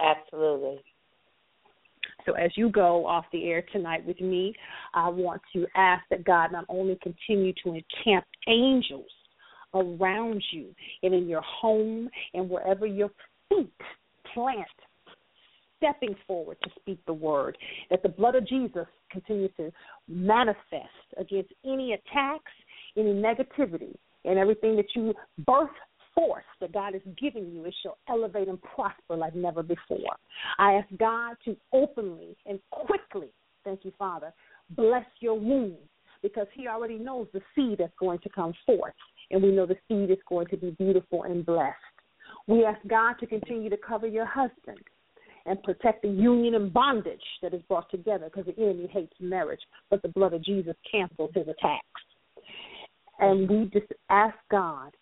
[0.00, 0.82] Absolutely.
[2.26, 4.54] So as you go off the air tonight with me,
[4.94, 9.10] I want to ask that God not only continue to encamp angels
[9.74, 13.10] around you and in your home and wherever your
[13.48, 13.72] feet
[14.32, 14.66] plant,
[15.76, 17.58] stepping forward to speak the word,
[17.90, 19.70] that the blood of Jesus continues to
[20.08, 20.88] manifest
[21.18, 22.52] against any attacks,
[22.96, 25.12] any negativity, and everything that you
[25.46, 25.68] birth
[26.14, 30.16] force that God is giving you, it shall elevate and prosper like never before.
[30.58, 33.28] I ask God to openly and quickly,
[33.64, 34.32] thank you, Father,
[34.70, 35.76] bless your womb
[36.22, 38.94] because He already knows the seed that's going to come forth,
[39.30, 41.76] and we know the seed is going to be beautiful and blessed.
[42.46, 44.78] We ask God to continue to cover your husband
[45.46, 49.60] and protect the union and bondage that is brought together because the enemy hates marriage,
[49.90, 51.84] but the blood of Jesus cancels his attacks.
[53.18, 54.94] And we just ask God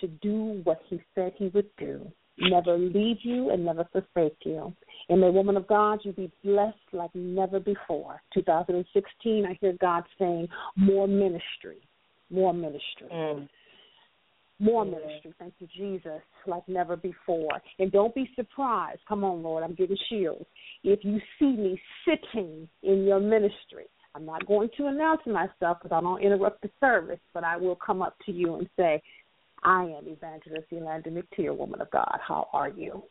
[0.00, 4.72] to do what he said he would do, never leave you and never forsake you.
[5.08, 8.20] And may, woman of God, you be blessed like never before.
[8.34, 11.78] 2016, I hear God saying, more ministry,
[12.30, 13.08] more ministry.
[13.12, 13.48] Mm.
[14.60, 15.32] More ministry.
[15.38, 17.60] Thank you, Jesus, like never before.
[17.78, 19.00] And don't be surprised.
[19.08, 20.46] Come on, Lord, I'm getting shields.
[20.82, 23.86] If you see me sitting in your ministry,
[24.16, 27.76] I'm not going to announce myself because I don't interrupt the service, but I will
[27.76, 29.00] come up to you and say,
[29.62, 32.18] I am Evangelist Yulander McTier, woman of God.
[32.26, 33.02] How are you?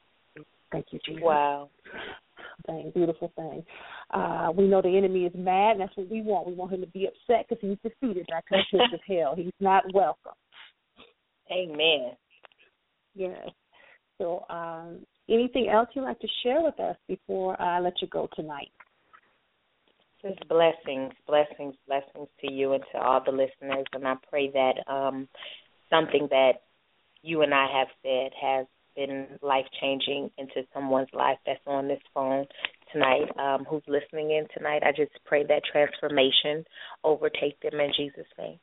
[0.72, 1.22] Thank you, Jesus.
[1.24, 1.70] Wow.
[2.66, 3.64] Thing, beautiful thing.
[4.12, 6.48] Uh, we know the enemy is mad, and that's what we want.
[6.48, 9.34] We want him to be upset because he's defeated the pits of hell.
[9.36, 10.34] He's not welcome.
[11.52, 12.12] Amen.
[13.16, 13.50] Yes.
[14.18, 18.28] So, um, anything else you'd like to share with us before I let you go
[18.36, 18.72] tonight?
[20.22, 23.86] Just blessings, blessings, blessings to you and to all the listeners.
[23.94, 25.28] And I pray that um,
[25.90, 26.54] something that
[27.22, 28.66] you and I have said has
[28.96, 32.46] been life changing into someone's life that's on this phone
[32.92, 34.82] tonight, um, who's listening in tonight.
[34.84, 36.66] I just pray that transformation
[37.04, 38.60] overtake them in Jesus' name.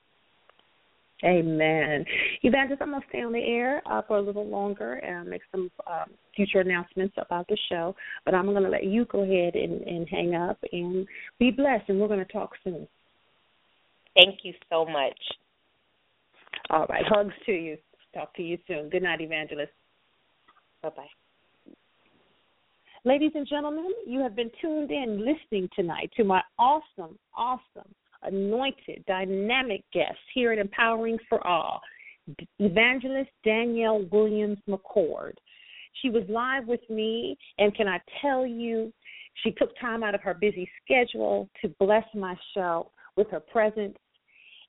[1.25, 2.05] Amen.
[2.43, 5.41] Evangelist, I'm going to stay on the air uh, for a little longer and make
[5.53, 7.95] some um, future announcements about the show.
[8.25, 11.07] But I'm going to let you go ahead and, and hang up and
[11.39, 12.87] be blessed, and we're going to talk soon.
[14.14, 15.18] Thank you so much.
[16.71, 17.05] All right.
[17.07, 17.77] Hugs to you.
[18.15, 18.89] Talk to you soon.
[18.91, 19.73] Good night, Evangelist.
[20.83, 21.75] Bye bye.
[23.07, 27.93] Ladies and gentlemen, you have been tuned in listening tonight to my awesome, awesome,
[28.23, 31.83] anointed, dynamic guest here at Empowering for All,
[32.59, 35.35] Evangelist Danielle Williams McCord.
[36.01, 38.91] She was live with me, and can I tell you,
[39.43, 43.97] she took time out of her busy schedule to bless my show with her presence.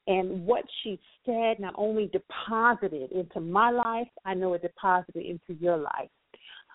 [0.07, 5.59] And what she said not only deposited into my life, I know it deposited into
[5.59, 6.09] your life.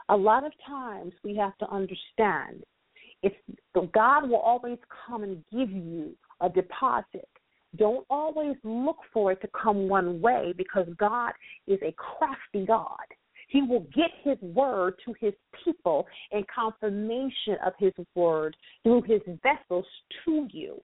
[0.09, 2.64] A lot of times we have to understand
[3.22, 3.33] if
[3.93, 7.28] God will always come and give you a deposit.
[7.76, 11.33] Don't always look for it to come one way because God
[11.68, 12.97] is a crafty God.
[13.49, 19.20] He will get his word to his people in confirmation of his word through his
[19.43, 19.87] vessels
[20.24, 20.81] to you.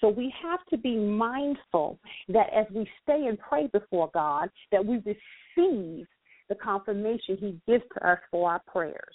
[0.00, 4.84] So we have to be mindful that as we stay and pray before God, that
[4.84, 6.06] we receive
[6.48, 9.14] the confirmation He gives to us for our prayers.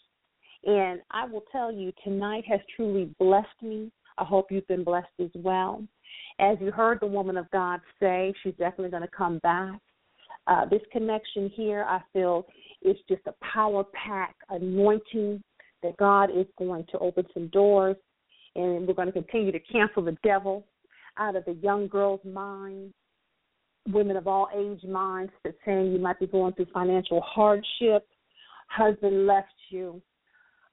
[0.65, 3.91] And I will tell you, tonight has truly blessed me.
[4.17, 5.83] I hope you've been blessed as well.
[6.39, 9.79] As you heard the woman of God say, she's definitely going to come back.
[10.47, 12.45] Uh, this connection here, I feel,
[12.81, 15.41] is just a power pack anointing
[15.81, 17.95] that God is going to open some doors,
[18.55, 20.65] and we're going to continue to cancel the devil
[21.17, 22.93] out of the young girl's mind,
[23.89, 28.07] women of all age minds that saying you might be going through financial hardship,
[28.69, 30.01] husband left you,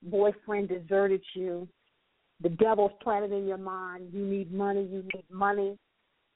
[0.02, 1.68] boyfriend deserted you,
[2.42, 5.76] the devil's planted in your mind, you need money, you need money.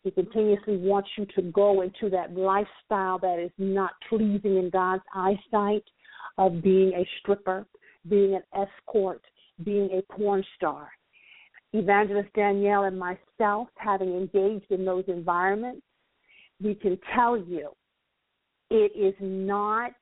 [0.03, 5.03] He continuously wants you to go into that lifestyle that is not pleasing in God's
[5.15, 5.85] eyesight
[6.37, 7.67] of being a stripper,
[8.09, 9.23] being an escort,
[9.65, 10.91] being a porn star.
[11.75, 15.83] Evangelist Danielle and myself, having engaged in those environments,
[16.63, 17.71] we can tell you
[18.71, 19.93] it is not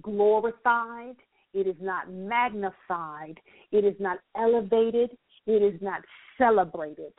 [0.00, 1.16] glorified,
[1.52, 3.38] it is not magnified,
[3.72, 5.10] it is not elevated,
[5.46, 6.00] it is not
[6.38, 7.12] celebrated.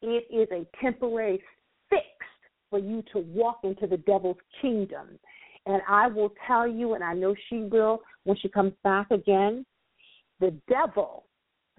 [0.00, 1.42] It is a temporary
[1.90, 2.04] fix
[2.70, 5.18] for you to walk into the devil's kingdom.
[5.66, 9.66] And I will tell you, and I know she will when she comes back again,
[10.38, 11.24] the devil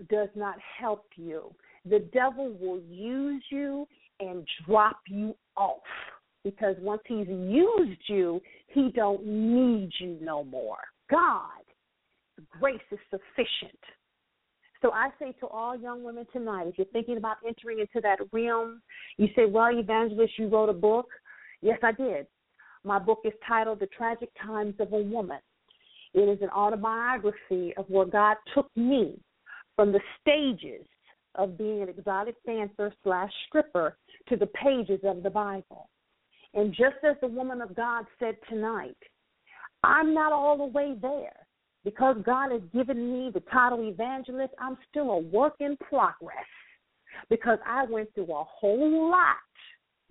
[0.09, 1.53] does not help you.
[1.85, 3.87] The devil will use you
[4.19, 5.81] and drop you off
[6.43, 10.77] because once he's used you, he don't need you no more.
[11.09, 11.63] God,
[12.59, 13.79] grace is sufficient.
[14.81, 18.19] So I say to all young women tonight, if you're thinking about entering into that
[18.31, 18.81] realm,
[19.17, 21.09] you say, "Well, evangelist, you wrote a book."
[21.61, 22.27] Yes, I did.
[22.83, 25.39] My book is titled "The Tragic Times of a Woman."
[26.13, 29.19] It is an autobiography of where God took me
[29.75, 30.85] from the stages
[31.35, 33.97] of being an exotic dancer slash stripper
[34.29, 35.89] to the pages of the Bible.
[36.53, 38.97] And just as the woman of God said tonight,
[39.83, 41.45] I'm not all the way there.
[41.83, 46.33] Because God has given me the title evangelist, I'm still a work in progress.
[47.29, 49.35] Because I went through a whole lot,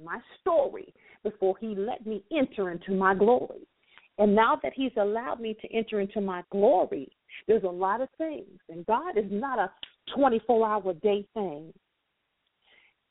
[0.03, 0.95] my story,
[1.25, 3.67] before He let me enter into my glory.
[4.19, 7.11] And now that He's allowed me to enter into my glory,
[7.47, 8.61] there's a lot of things.
[8.69, 9.71] And God is not a
[10.17, 11.73] 24 hour day thing.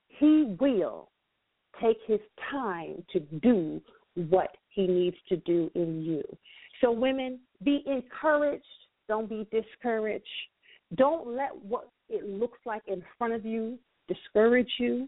[0.07, 1.09] He will
[1.81, 2.19] take his
[2.51, 3.81] time to do
[4.15, 6.23] what he needs to do in you.
[6.81, 8.63] So, women, be encouraged.
[9.07, 10.25] Don't be discouraged.
[10.95, 15.07] Don't let what it looks like in front of you discourage you.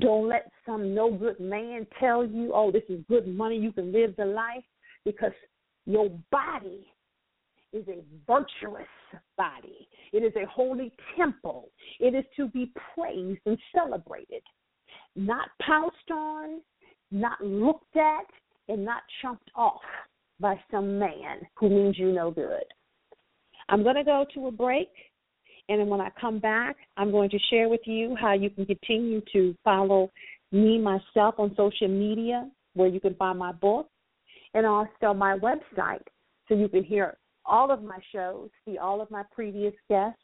[0.00, 3.92] Don't let some no good man tell you, oh, this is good money, you can
[3.92, 4.64] live the life,
[5.04, 5.32] because
[5.86, 6.86] your body
[7.72, 8.86] is a virtuous
[9.36, 9.88] body.
[10.12, 11.70] It is a holy temple.
[12.00, 14.42] It is to be praised and celebrated,
[15.16, 16.60] not pounced on,
[17.10, 18.26] not looked at,
[18.68, 19.80] and not chumped off
[20.40, 22.64] by some man who means you no good.
[23.68, 24.88] I'm going to go to a break,
[25.68, 28.64] and then when I come back, I'm going to share with you how you can
[28.64, 30.10] continue to follow
[30.52, 33.88] me, myself, on social media, where you can find my book,
[34.54, 36.02] and also my website,
[36.48, 40.20] so you can hear all of my shows, see all of my previous guests.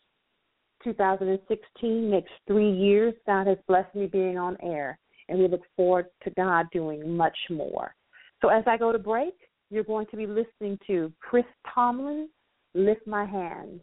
[0.82, 3.14] 2016 makes three years.
[3.26, 4.98] God has blessed me being on air,
[5.28, 7.94] and we look forward to God doing much more.
[8.42, 9.34] So as I go to break,
[9.70, 12.28] you're going to be listening to Chris Tomlin,
[12.74, 13.80] Lift My Hands.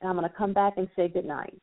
[0.00, 1.62] And I'm going to come back and say good night.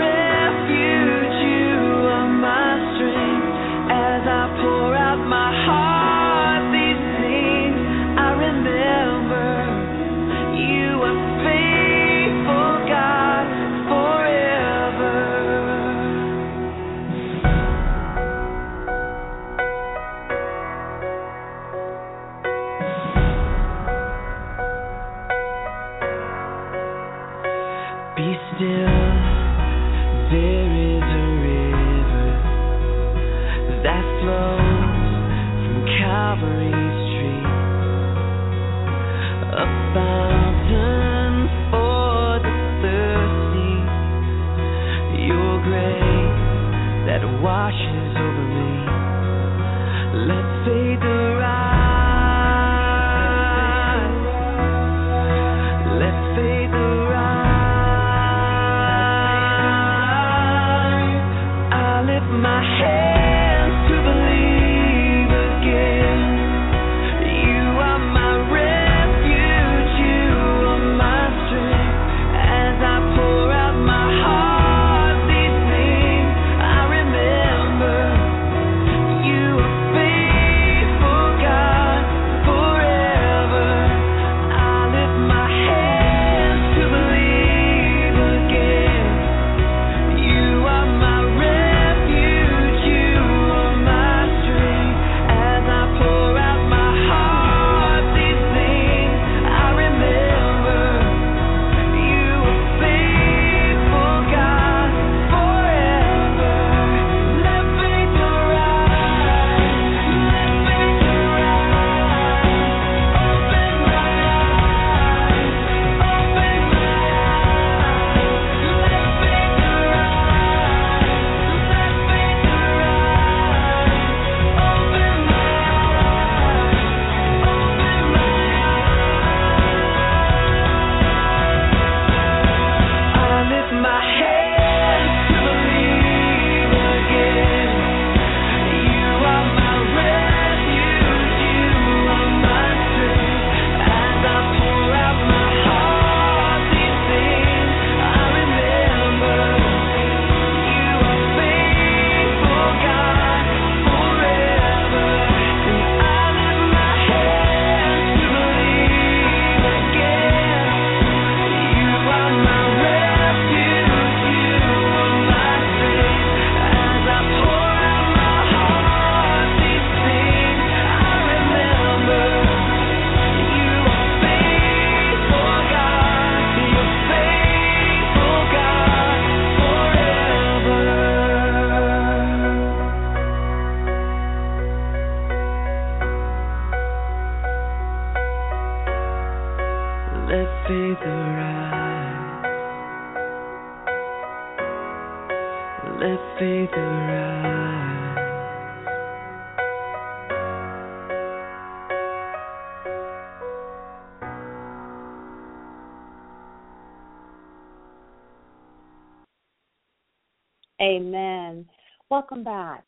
[212.11, 212.83] Welcome back.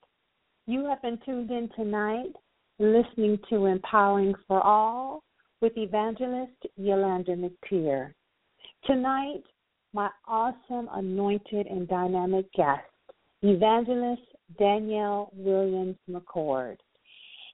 [0.67, 2.33] You have been tuned in tonight
[2.77, 5.23] listening to Empowering for All
[5.61, 8.11] with evangelist Yulander McTier.
[8.85, 9.43] Tonight,
[9.93, 12.81] my awesome, anointed, and dynamic guest,
[13.43, 14.23] evangelist
[14.59, 16.75] Danielle Williams McCord.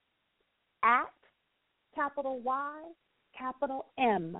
[0.82, 1.10] at
[1.94, 2.82] capital Y,
[3.36, 4.38] capital M,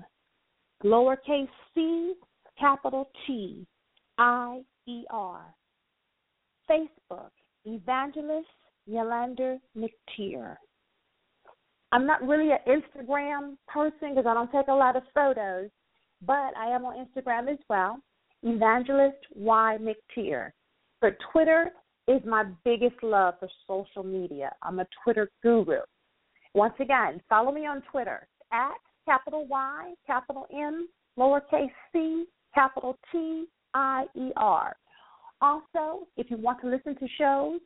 [0.84, 2.14] lowercase c,
[2.58, 3.66] capital T,
[4.16, 5.42] I E R.
[6.70, 7.30] Facebook,
[7.64, 8.48] Evangelist
[8.88, 10.56] Yulander McTier.
[11.92, 15.68] I'm not really an Instagram person because I don't take a lot of photos,
[16.26, 17.98] but I am on Instagram as well.
[18.42, 20.50] Evangelist Y McTier.
[21.00, 21.70] But Twitter
[22.08, 24.52] is my biggest love for social media.
[24.62, 25.80] I'm a Twitter guru.
[26.54, 28.74] Once again, follow me on Twitter at
[29.06, 30.88] capital Y, capital M,
[31.18, 34.76] lowercase c, capital T, I E R.
[35.42, 37.60] Also, if you want to listen to shows,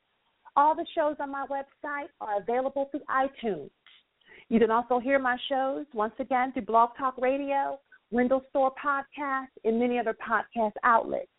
[0.55, 3.69] All the shows on my website are available through iTunes.
[4.49, 7.79] You can also hear my shows once again through Blog Talk Radio,
[8.11, 11.29] Windows Store Podcast, and many other podcast outlets,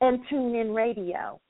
[0.00, 1.40] and TuneIn Radio.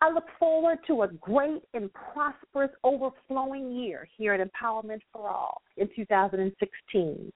[0.00, 5.62] I look forward to a great and prosperous, overflowing year here at Empowerment for All
[5.76, 7.32] in 2016.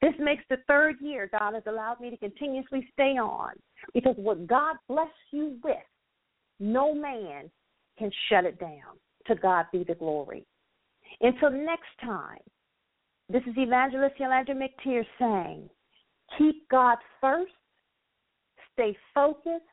[0.00, 3.52] This makes the third year God has allowed me to continuously stay on
[3.92, 5.76] because what God bless you with,
[6.60, 7.50] no man
[7.98, 8.98] can shut it down.
[9.26, 10.46] To God be the glory.
[11.20, 12.38] Until next time,
[13.28, 15.68] this is Evangelist Yulander McTier saying,
[16.38, 17.52] keep God first,
[18.72, 19.64] stay focused,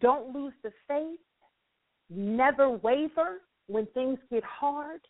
[0.00, 1.20] don't lose the faith,
[2.10, 5.00] never waver when things get hard,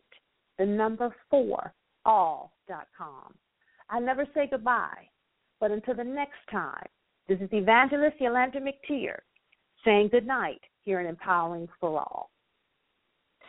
[0.59, 1.73] the number four,
[2.05, 3.33] all.com.
[3.89, 5.09] I never say goodbye,
[5.59, 6.85] but until the next time,
[7.27, 9.17] this is Evangelist Yulander McTier
[9.83, 12.29] saying good night here in Empowering for All.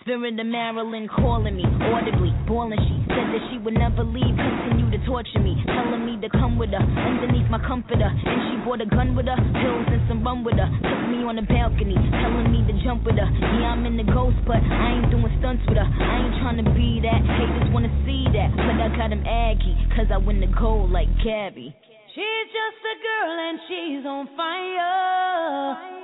[0.02, 2.76] Spirit of Marilyn calling me audibly, bawling.
[2.76, 6.58] She said that she would never leave, continue to torture me, telling me to come
[6.58, 8.10] with her underneath my comforter.
[8.10, 10.68] And she brought a gun with her, pills and some rum with her.
[10.68, 13.24] Took me on the balcony, telling me to jump with her.
[13.24, 15.88] Yeah, I'm in the ghost, but I ain't doing stunts with her.
[15.88, 17.24] I ain't trying to be that.
[17.24, 21.08] Haters wanna see that, but I got him aggy, cause I win the gold like
[21.24, 21.72] Gabby.
[22.12, 26.03] She's just a girl and she's on fire.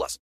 [0.00, 0.18] plus.